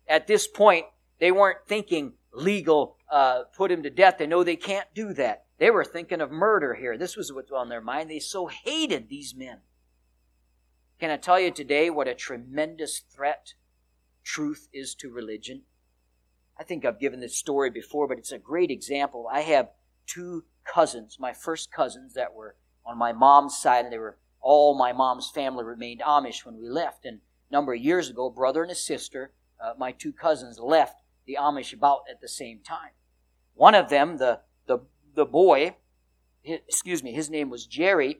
At 0.07 0.27
this 0.27 0.47
point, 0.47 0.85
they 1.19 1.31
weren't 1.31 1.67
thinking 1.67 2.13
legal, 2.33 2.97
uh, 3.11 3.43
put 3.55 3.71
him 3.71 3.83
to 3.83 3.89
death. 3.89 4.17
They 4.17 4.27
know 4.27 4.43
they 4.43 4.55
can't 4.55 4.87
do 4.93 5.13
that. 5.13 5.45
They 5.57 5.71
were 5.71 5.83
thinking 5.83 6.21
of 6.21 6.31
murder 6.31 6.75
here. 6.75 6.97
This 6.97 7.17
was 7.17 7.33
what's 7.33 7.51
on 7.51 7.69
their 7.69 7.81
mind. 7.81 8.09
They 8.09 8.19
so 8.19 8.47
hated 8.47 9.09
these 9.09 9.35
men. 9.35 9.59
Can 10.99 11.11
I 11.11 11.17
tell 11.17 11.39
you 11.39 11.49
today 11.49 11.89
what 11.89 12.09
a 12.09 12.13
tremendous 12.13 12.99
threat 12.99 13.53
truth 14.25 14.67
is 14.73 14.93
to 14.95 15.09
religion? 15.09 15.61
I 16.59 16.63
think 16.63 16.83
I've 16.83 16.99
given 16.99 17.21
this 17.21 17.37
story 17.37 17.69
before, 17.69 18.05
but 18.05 18.17
it's 18.17 18.33
a 18.33 18.37
great 18.37 18.69
example. 18.69 19.25
I 19.31 19.41
have 19.41 19.69
two 20.05 20.43
cousins, 20.65 21.17
my 21.17 21.31
first 21.31 21.71
cousins 21.71 22.15
that 22.15 22.33
were 22.33 22.55
on 22.85 22.97
my 22.97 23.13
mom's 23.13 23.57
side, 23.57 23.85
and 23.85 23.93
they 23.93 23.97
were 23.97 24.17
all 24.41 24.77
my 24.77 24.91
mom's 24.91 25.29
family 25.29 25.63
remained 25.63 26.01
Amish 26.01 26.45
when 26.45 26.57
we 26.57 26.67
left. 26.67 27.05
And 27.05 27.19
a 27.49 27.53
number 27.53 27.73
of 27.73 27.79
years 27.79 28.09
ago, 28.09 28.29
brother 28.29 28.61
and 28.61 28.71
a 28.71 28.75
sister, 28.75 29.31
uh, 29.63 29.73
my 29.77 29.93
two 29.93 30.11
cousins, 30.11 30.59
left 30.59 31.01
the 31.25 31.37
Amish 31.39 31.73
about 31.73 32.01
at 32.11 32.19
the 32.19 32.27
same 32.27 32.59
time. 32.59 32.91
One 33.53 33.75
of 33.75 33.89
them, 33.89 34.17
the 34.17 34.41
the 34.67 34.79
the 35.15 35.25
boy, 35.25 35.77
his, 36.41 36.59
excuse 36.67 37.03
me, 37.03 37.13
his 37.13 37.29
name 37.29 37.49
was 37.49 37.65
Jerry. 37.65 38.19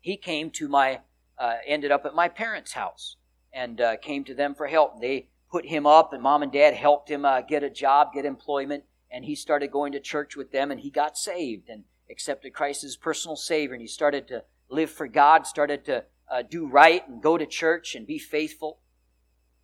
He 0.00 0.16
came 0.16 0.50
to 0.52 0.68
my, 0.68 1.00
uh, 1.38 1.56
ended 1.66 1.90
up 1.90 2.04
at 2.06 2.14
my 2.14 2.28
parents' 2.28 2.72
house 2.72 3.16
and 3.52 3.80
uh, 3.80 3.96
came 3.96 4.24
to 4.24 4.34
them 4.34 4.54
for 4.54 4.66
help. 4.66 5.00
They 5.00 5.28
put 5.50 5.66
him 5.66 5.86
up, 5.86 6.12
and 6.12 6.22
mom 6.22 6.42
and 6.42 6.52
dad 6.52 6.74
helped 6.74 7.10
him 7.10 7.24
uh, 7.24 7.40
get 7.40 7.62
a 7.62 7.70
job, 7.70 8.12
get 8.12 8.24
employment 8.24 8.84
and 9.10 9.24
he 9.24 9.34
started 9.34 9.70
going 9.70 9.92
to 9.92 10.00
church 10.00 10.36
with 10.36 10.52
them 10.52 10.70
and 10.70 10.80
he 10.80 10.90
got 10.90 11.16
saved 11.16 11.68
and 11.68 11.84
accepted 12.10 12.52
Christ 12.52 12.84
as 12.84 12.96
personal 12.96 13.36
Savior 13.36 13.74
and 13.74 13.80
he 13.80 13.88
started 13.88 14.28
to 14.28 14.44
live 14.68 14.90
for 14.90 15.06
God, 15.06 15.46
started 15.46 15.84
to 15.86 16.04
uh, 16.30 16.42
do 16.42 16.66
right 16.66 17.06
and 17.08 17.22
go 17.22 17.38
to 17.38 17.46
church 17.46 17.94
and 17.94 18.06
be 18.06 18.18
faithful. 18.18 18.80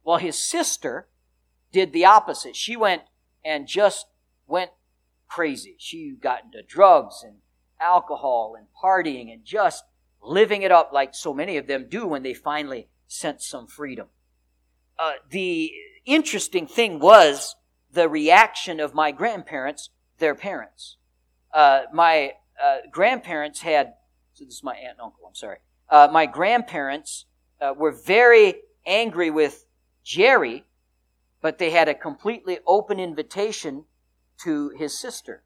Well, 0.04 0.18
his 0.18 0.38
sister 0.38 1.08
did 1.72 1.92
the 1.92 2.04
opposite. 2.04 2.56
She 2.56 2.76
went 2.76 3.02
and 3.44 3.66
just 3.66 4.06
went 4.46 4.70
crazy. 5.28 5.76
She 5.78 6.14
got 6.20 6.44
into 6.44 6.62
drugs 6.62 7.22
and 7.24 7.37
alcohol 7.80 8.54
and 8.56 8.68
partying 8.82 9.32
and 9.32 9.44
just 9.44 9.85
living 10.22 10.62
it 10.62 10.72
up 10.72 10.90
like 10.92 11.14
so 11.14 11.35
many 11.35 11.56
of 11.56 11.66
them 11.66 11.87
do 11.88 12.06
when 12.06 12.22
they 12.22 12.35
finally 12.35 12.88
sense 13.06 13.46
some 13.46 13.66
freedom. 13.66 14.06
Uh, 14.98 15.12
the 15.30 15.72
interesting 16.04 16.66
thing 16.66 16.98
was 16.98 17.56
the 17.92 18.08
reaction 18.08 18.80
of 18.80 18.94
my 18.94 19.11
grandparents, 19.11 19.90
their 20.18 20.35
parents. 20.35 20.96
Uh, 21.52 21.82
my 21.92 22.32
uh, 22.62 22.78
grandparents 22.90 23.61
had, 23.61 23.94
so 24.32 24.44
this 24.44 24.54
is 24.54 24.62
my 24.62 24.74
aunt 24.74 24.92
and 24.92 25.00
uncle, 25.00 25.26
I'm 25.26 25.35
sorry. 25.35 25.58
Uh, 25.88 26.08
my 26.11 26.26
grandparents 26.26 27.26
uh, 27.61 27.74
were 27.76 27.92
very 27.92 28.54
angry 28.87 29.30
with 29.30 29.66
Jerry, 30.04 30.64
but 31.40 31.58
they 31.58 31.70
had 31.70 31.88
a 31.88 31.94
completely 31.94 32.58
open 32.66 32.98
invitation 32.98 33.85
to 34.42 34.70
his 34.70 34.98
sister. 34.98 35.42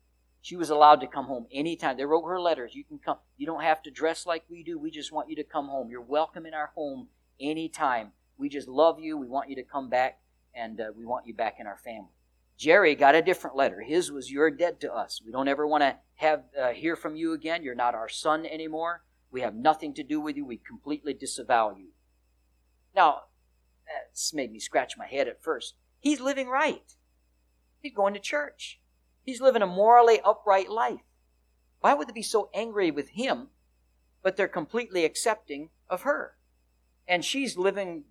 She 0.46 0.54
was 0.54 0.70
allowed 0.70 1.00
to 1.00 1.08
come 1.08 1.24
home 1.24 1.48
anytime. 1.50 1.96
They 1.96 2.04
wrote 2.04 2.22
her 2.22 2.40
letters. 2.40 2.76
You 2.76 2.84
can 2.84 3.00
come. 3.00 3.16
You 3.36 3.46
don't 3.46 3.64
have 3.64 3.82
to 3.82 3.90
dress 3.90 4.26
like 4.26 4.44
we 4.48 4.62
do. 4.62 4.78
We 4.78 4.92
just 4.92 5.10
want 5.10 5.28
you 5.28 5.34
to 5.34 5.42
come 5.42 5.66
home. 5.66 5.90
You're 5.90 6.00
welcome 6.00 6.46
in 6.46 6.54
our 6.54 6.70
home 6.76 7.08
anytime. 7.40 8.12
We 8.38 8.48
just 8.48 8.68
love 8.68 9.00
you. 9.00 9.18
We 9.18 9.26
want 9.26 9.50
you 9.50 9.56
to 9.56 9.64
come 9.64 9.90
back, 9.90 10.20
and 10.54 10.80
uh, 10.80 10.92
we 10.96 11.04
want 11.04 11.26
you 11.26 11.34
back 11.34 11.56
in 11.58 11.66
our 11.66 11.78
family. 11.78 12.12
Jerry 12.56 12.94
got 12.94 13.16
a 13.16 13.22
different 13.22 13.56
letter. 13.56 13.80
His 13.80 14.12
was, 14.12 14.30
You're 14.30 14.52
dead 14.52 14.80
to 14.82 14.94
us. 14.94 15.20
We 15.20 15.32
don't 15.32 15.48
ever 15.48 15.66
want 15.66 15.82
to 15.82 15.96
have 16.14 16.44
uh, 16.56 16.68
hear 16.68 16.94
from 16.94 17.16
you 17.16 17.32
again. 17.32 17.64
You're 17.64 17.74
not 17.74 17.96
our 17.96 18.08
son 18.08 18.46
anymore. 18.46 19.02
We 19.32 19.40
have 19.40 19.56
nothing 19.56 19.94
to 19.94 20.04
do 20.04 20.20
with 20.20 20.36
you. 20.36 20.44
We 20.44 20.58
completely 20.58 21.12
disavow 21.12 21.74
you. 21.76 21.88
Now, 22.94 23.22
that's 23.84 24.32
made 24.32 24.52
me 24.52 24.60
scratch 24.60 24.96
my 24.96 25.08
head 25.08 25.26
at 25.26 25.42
first. 25.42 25.74
He's 25.98 26.20
living 26.20 26.46
right. 26.46 26.94
He's 27.80 27.94
going 27.94 28.14
to 28.14 28.20
church. 28.20 28.78
He's 29.26 29.40
living 29.40 29.60
a 29.60 29.66
morally 29.66 30.20
upright 30.24 30.70
life. 30.70 31.00
Why 31.80 31.92
would 31.94 32.08
they 32.08 32.12
be 32.12 32.22
so 32.22 32.48
angry 32.54 32.92
with 32.92 33.10
him, 33.10 33.48
but 34.22 34.36
they're 34.36 34.48
completely 34.48 35.04
accepting 35.04 35.70
of 35.90 36.02
her? 36.02 36.36
And 37.08 37.24
she's 37.24 37.58
living 37.58 38.04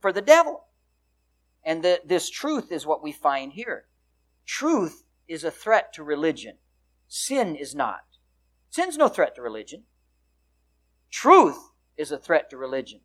for 0.00 0.12
the 0.12 0.20
devil. 0.20 0.64
And 1.64 1.82
the, 1.82 2.00
this 2.04 2.28
truth 2.28 2.72
is 2.72 2.84
what 2.84 3.02
we 3.02 3.12
find 3.12 3.52
here. 3.52 3.86
Truth 4.44 5.04
is 5.28 5.44
a 5.44 5.50
threat 5.52 5.92
to 5.94 6.02
religion. 6.02 6.56
Sin 7.06 7.54
is 7.54 7.74
not. 7.74 8.02
Sin's 8.70 8.98
no 8.98 9.08
threat 9.08 9.36
to 9.36 9.42
religion. 9.42 9.84
Truth 11.10 11.70
is 11.96 12.10
a 12.10 12.18
threat 12.18 12.50
to 12.50 12.56
religion. 12.56 13.00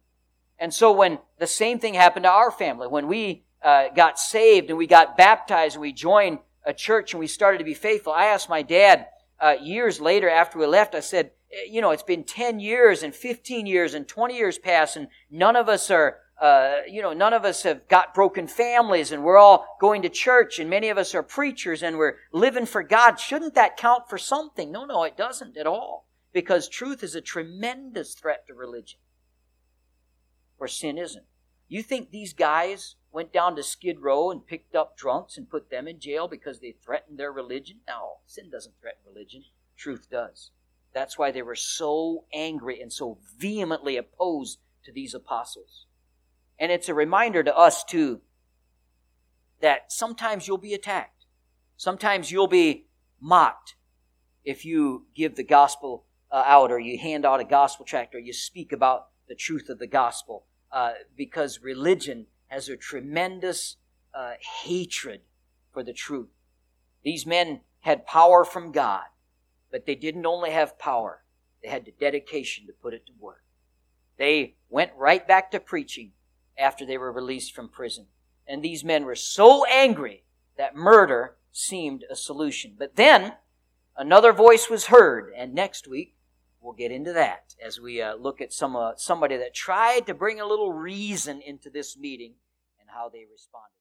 And 0.57 0.73
so 0.73 0.91
when 0.91 1.19
the 1.37 1.47
same 1.47 1.77
thing 1.79 1.93
happened 1.93 2.23
to 2.23 2.31
our 2.31 2.49
family, 2.49 2.87
when 2.87 3.07
we 3.07 3.45
uh, 3.63 3.89
got 3.95 4.17
saved 4.17 4.69
and 4.69 4.79
we 4.79 4.87
got 4.87 5.15
baptized 5.15 5.75
and 5.75 5.81
we 5.81 5.93
joined 5.93 6.39
a 6.65 6.73
church 6.73 7.13
and 7.13 7.19
we 7.19 7.27
started 7.27 7.57
to 7.59 7.63
be 7.63 7.73
faithful, 7.73 8.13
I 8.13 8.25
asked 8.25 8.49
my 8.49 8.61
dad 8.61 9.07
uh, 9.39 9.55
years 9.61 10.01
later 10.01 10.29
after 10.29 10.59
we 10.59 10.65
left, 10.65 10.95
I 10.95 10.99
said, 10.99 11.31
eh, 11.51 11.69
you 11.69 11.81
know, 11.81 11.91
it's 11.91 12.03
been 12.03 12.23
10 12.23 12.59
years 12.59 13.03
and 13.03 13.15
15 13.15 13.65
years 13.65 13.93
and 13.93 14.07
20 14.07 14.35
years 14.35 14.57
past 14.57 14.97
and 14.97 15.07
none 15.29 15.55
of 15.55 15.69
us 15.69 15.89
are 15.89 16.17
uh, 16.39 16.83
you 16.87 17.01
know, 17.01 17.11
none 17.11 17.33
of 17.33 17.43
us 17.43 17.63
have 17.63 17.85
got 17.89 18.13
broken 18.13 18.47
families 18.47 19.11
and 19.11 19.23
we're 19.23 19.37
all 19.37 19.65
going 19.81 20.01
to 20.03 20.09
church 20.09 20.57
and 20.57 20.69
many 20.69 20.87
of 20.87 20.97
us 20.97 21.13
are 21.13 21.21
preachers 21.21 21.83
and 21.83 21.97
we're 21.97 22.15
living 22.31 22.65
for 22.65 22.81
God. 22.81 23.19
Shouldn't 23.19 23.55
that 23.55 23.75
count 23.75 24.09
for 24.09 24.17
something? 24.17 24.71
No, 24.71 24.85
no, 24.85 25.03
it 25.03 25.17
doesn't 25.17 25.57
at 25.57 25.67
all. 25.67 26.07
Because 26.31 26.69
truth 26.69 27.03
is 27.03 27.13
a 27.13 27.21
tremendous 27.21 28.13
threat 28.13 28.45
to 28.47 28.53
religion, 28.53 28.99
where 30.57 30.67
sin 30.67 30.97
isn't. 30.97 31.25
You 31.69 31.83
think 31.83 32.09
these 32.09 32.33
guys 32.33 32.95
went 33.11 33.31
down 33.31 33.55
to 33.55 33.63
Skid 33.63 33.99
Row 33.99 34.31
and 34.31 34.45
picked 34.45 34.75
up 34.75 34.97
drunks 34.97 35.37
and 35.37 35.49
put 35.49 35.69
them 35.69 35.87
in 35.87 35.99
jail 35.99 36.27
because 36.27 36.59
they 36.59 36.71
threatened 36.71 37.19
their 37.19 37.31
religion? 37.31 37.77
No, 37.87 38.17
sin 38.25 38.49
doesn't 38.49 38.73
threaten 38.81 39.01
religion. 39.05 39.43
Truth 39.77 40.07
does. 40.11 40.49
That's 40.93 41.17
why 41.17 41.29
they 41.29 41.43
were 41.43 41.55
so 41.55 42.25
angry 42.33 42.81
and 42.81 42.91
so 42.91 43.19
vehemently 43.37 43.97
opposed 43.97 44.57
to 44.83 44.91
these 44.91 45.13
apostles. 45.13 45.85
And 46.59 46.71
it's 46.71 46.89
a 46.89 46.95
reminder 46.95 47.43
to 47.43 47.55
us, 47.55 47.83
too, 47.83 48.21
that 49.61 49.91
sometimes 49.91 50.47
you'll 50.47 50.57
be 50.57 50.73
attacked. 50.73 51.25
Sometimes 51.77 52.31
you'll 52.31 52.47
be 52.47 52.87
mocked 53.21 53.75
if 54.43 54.65
you 54.65 55.05
give 55.15 55.35
the 55.35 55.43
gospel 55.43 56.05
uh, 56.31 56.43
out 56.45 56.71
or 56.71 56.79
you 56.79 56.97
hand 56.97 57.25
out 57.25 57.39
a 57.39 57.45
gospel 57.45 57.85
tract 57.85 58.15
or 58.15 58.19
you 58.19 58.33
speak 58.33 58.71
about 58.71 59.07
the 59.27 59.35
truth 59.35 59.69
of 59.69 59.77
the 59.77 59.87
gospel. 59.87 60.45
Uh, 60.71 60.91
because 61.17 61.61
religion 61.61 62.27
has 62.47 62.69
a 62.69 62.77
tremendous 62.77 63.77
uh, 64.13 64.33
hatred 64.63 65.21
for 65.71 65.83
the 65.83 65.93
truth. 65.93 66.29
These 67.03 67.25
men 67.25 67.61
had 67.81 68.05
power 68.05 68.43
from 68.43 68.71
God, 68.71 69.05
but 69.71 69.85
they 69.85 69.95
didn't 69.95 70.25
only 70.25 70.51
have 70.51 70.77
power, 70.77 71.23
they 71.63 71.69
had 71.69 71.85
the 71.85 71.93
dedication 71.99 72.67
to 72.67 72.73
put 72.73 72.93
it 72.93 73.05
to 73.07 73.13
work. 73.19 73.43
They 74.17 74.55
went 74.69 74.91
right 74.97 75.27
back 75.27 75.51
to 75.51 75.59
preaching 75.59 76.11
after 76.57 76.85
they 76.85 76.97
were 76.97 77.11
released 77.11 77.55
from 77.55 77.69
prison. 77.69 78.07
And 78.45 78.61
these 78.61 78.83
men 78.83 79.05
were 79.05 79.15
so 79.15 79.65
angry 79.65 80.23
that 80.57 80.75
murder 80.75 81.37
seemed 81.51 82.03
a 82.09 82.15
solution. 82.15 82.75
But 82.77 82.95
then 82.95 83.33
another 83.95 84.33
voice 84.33 84.69
was 84.69 84.87
heard, 84.87 85.31
and 85.35 85.53
next 85.53 85.87
week 85.87 86.15
we'll 86.61 86.73
get 86.73 86.91
into 86.91 87.13
that 87.13 87.55
as 87.65 87.79
we 87.79 88.01
uh, 88.01 88.15
look 88.15 88.41
at 88.41 88.53
some 88.53 88.75
uh, 88.75 88.93
somebody 88.95 89.37
that 89.37 89.53
tried 89.53 90.05
to 90.07 90.13
bring 90.13 90.39
a 90.39 90.45
little 90.45 90.73
reason 90.73 91.41
into 91.41 91.69
this 91.69 91.97
meeting 91.97 92.35
and 92.79 92.89
how 92.89 93.09
they 93.09 93.25
responded. 93.31 93.79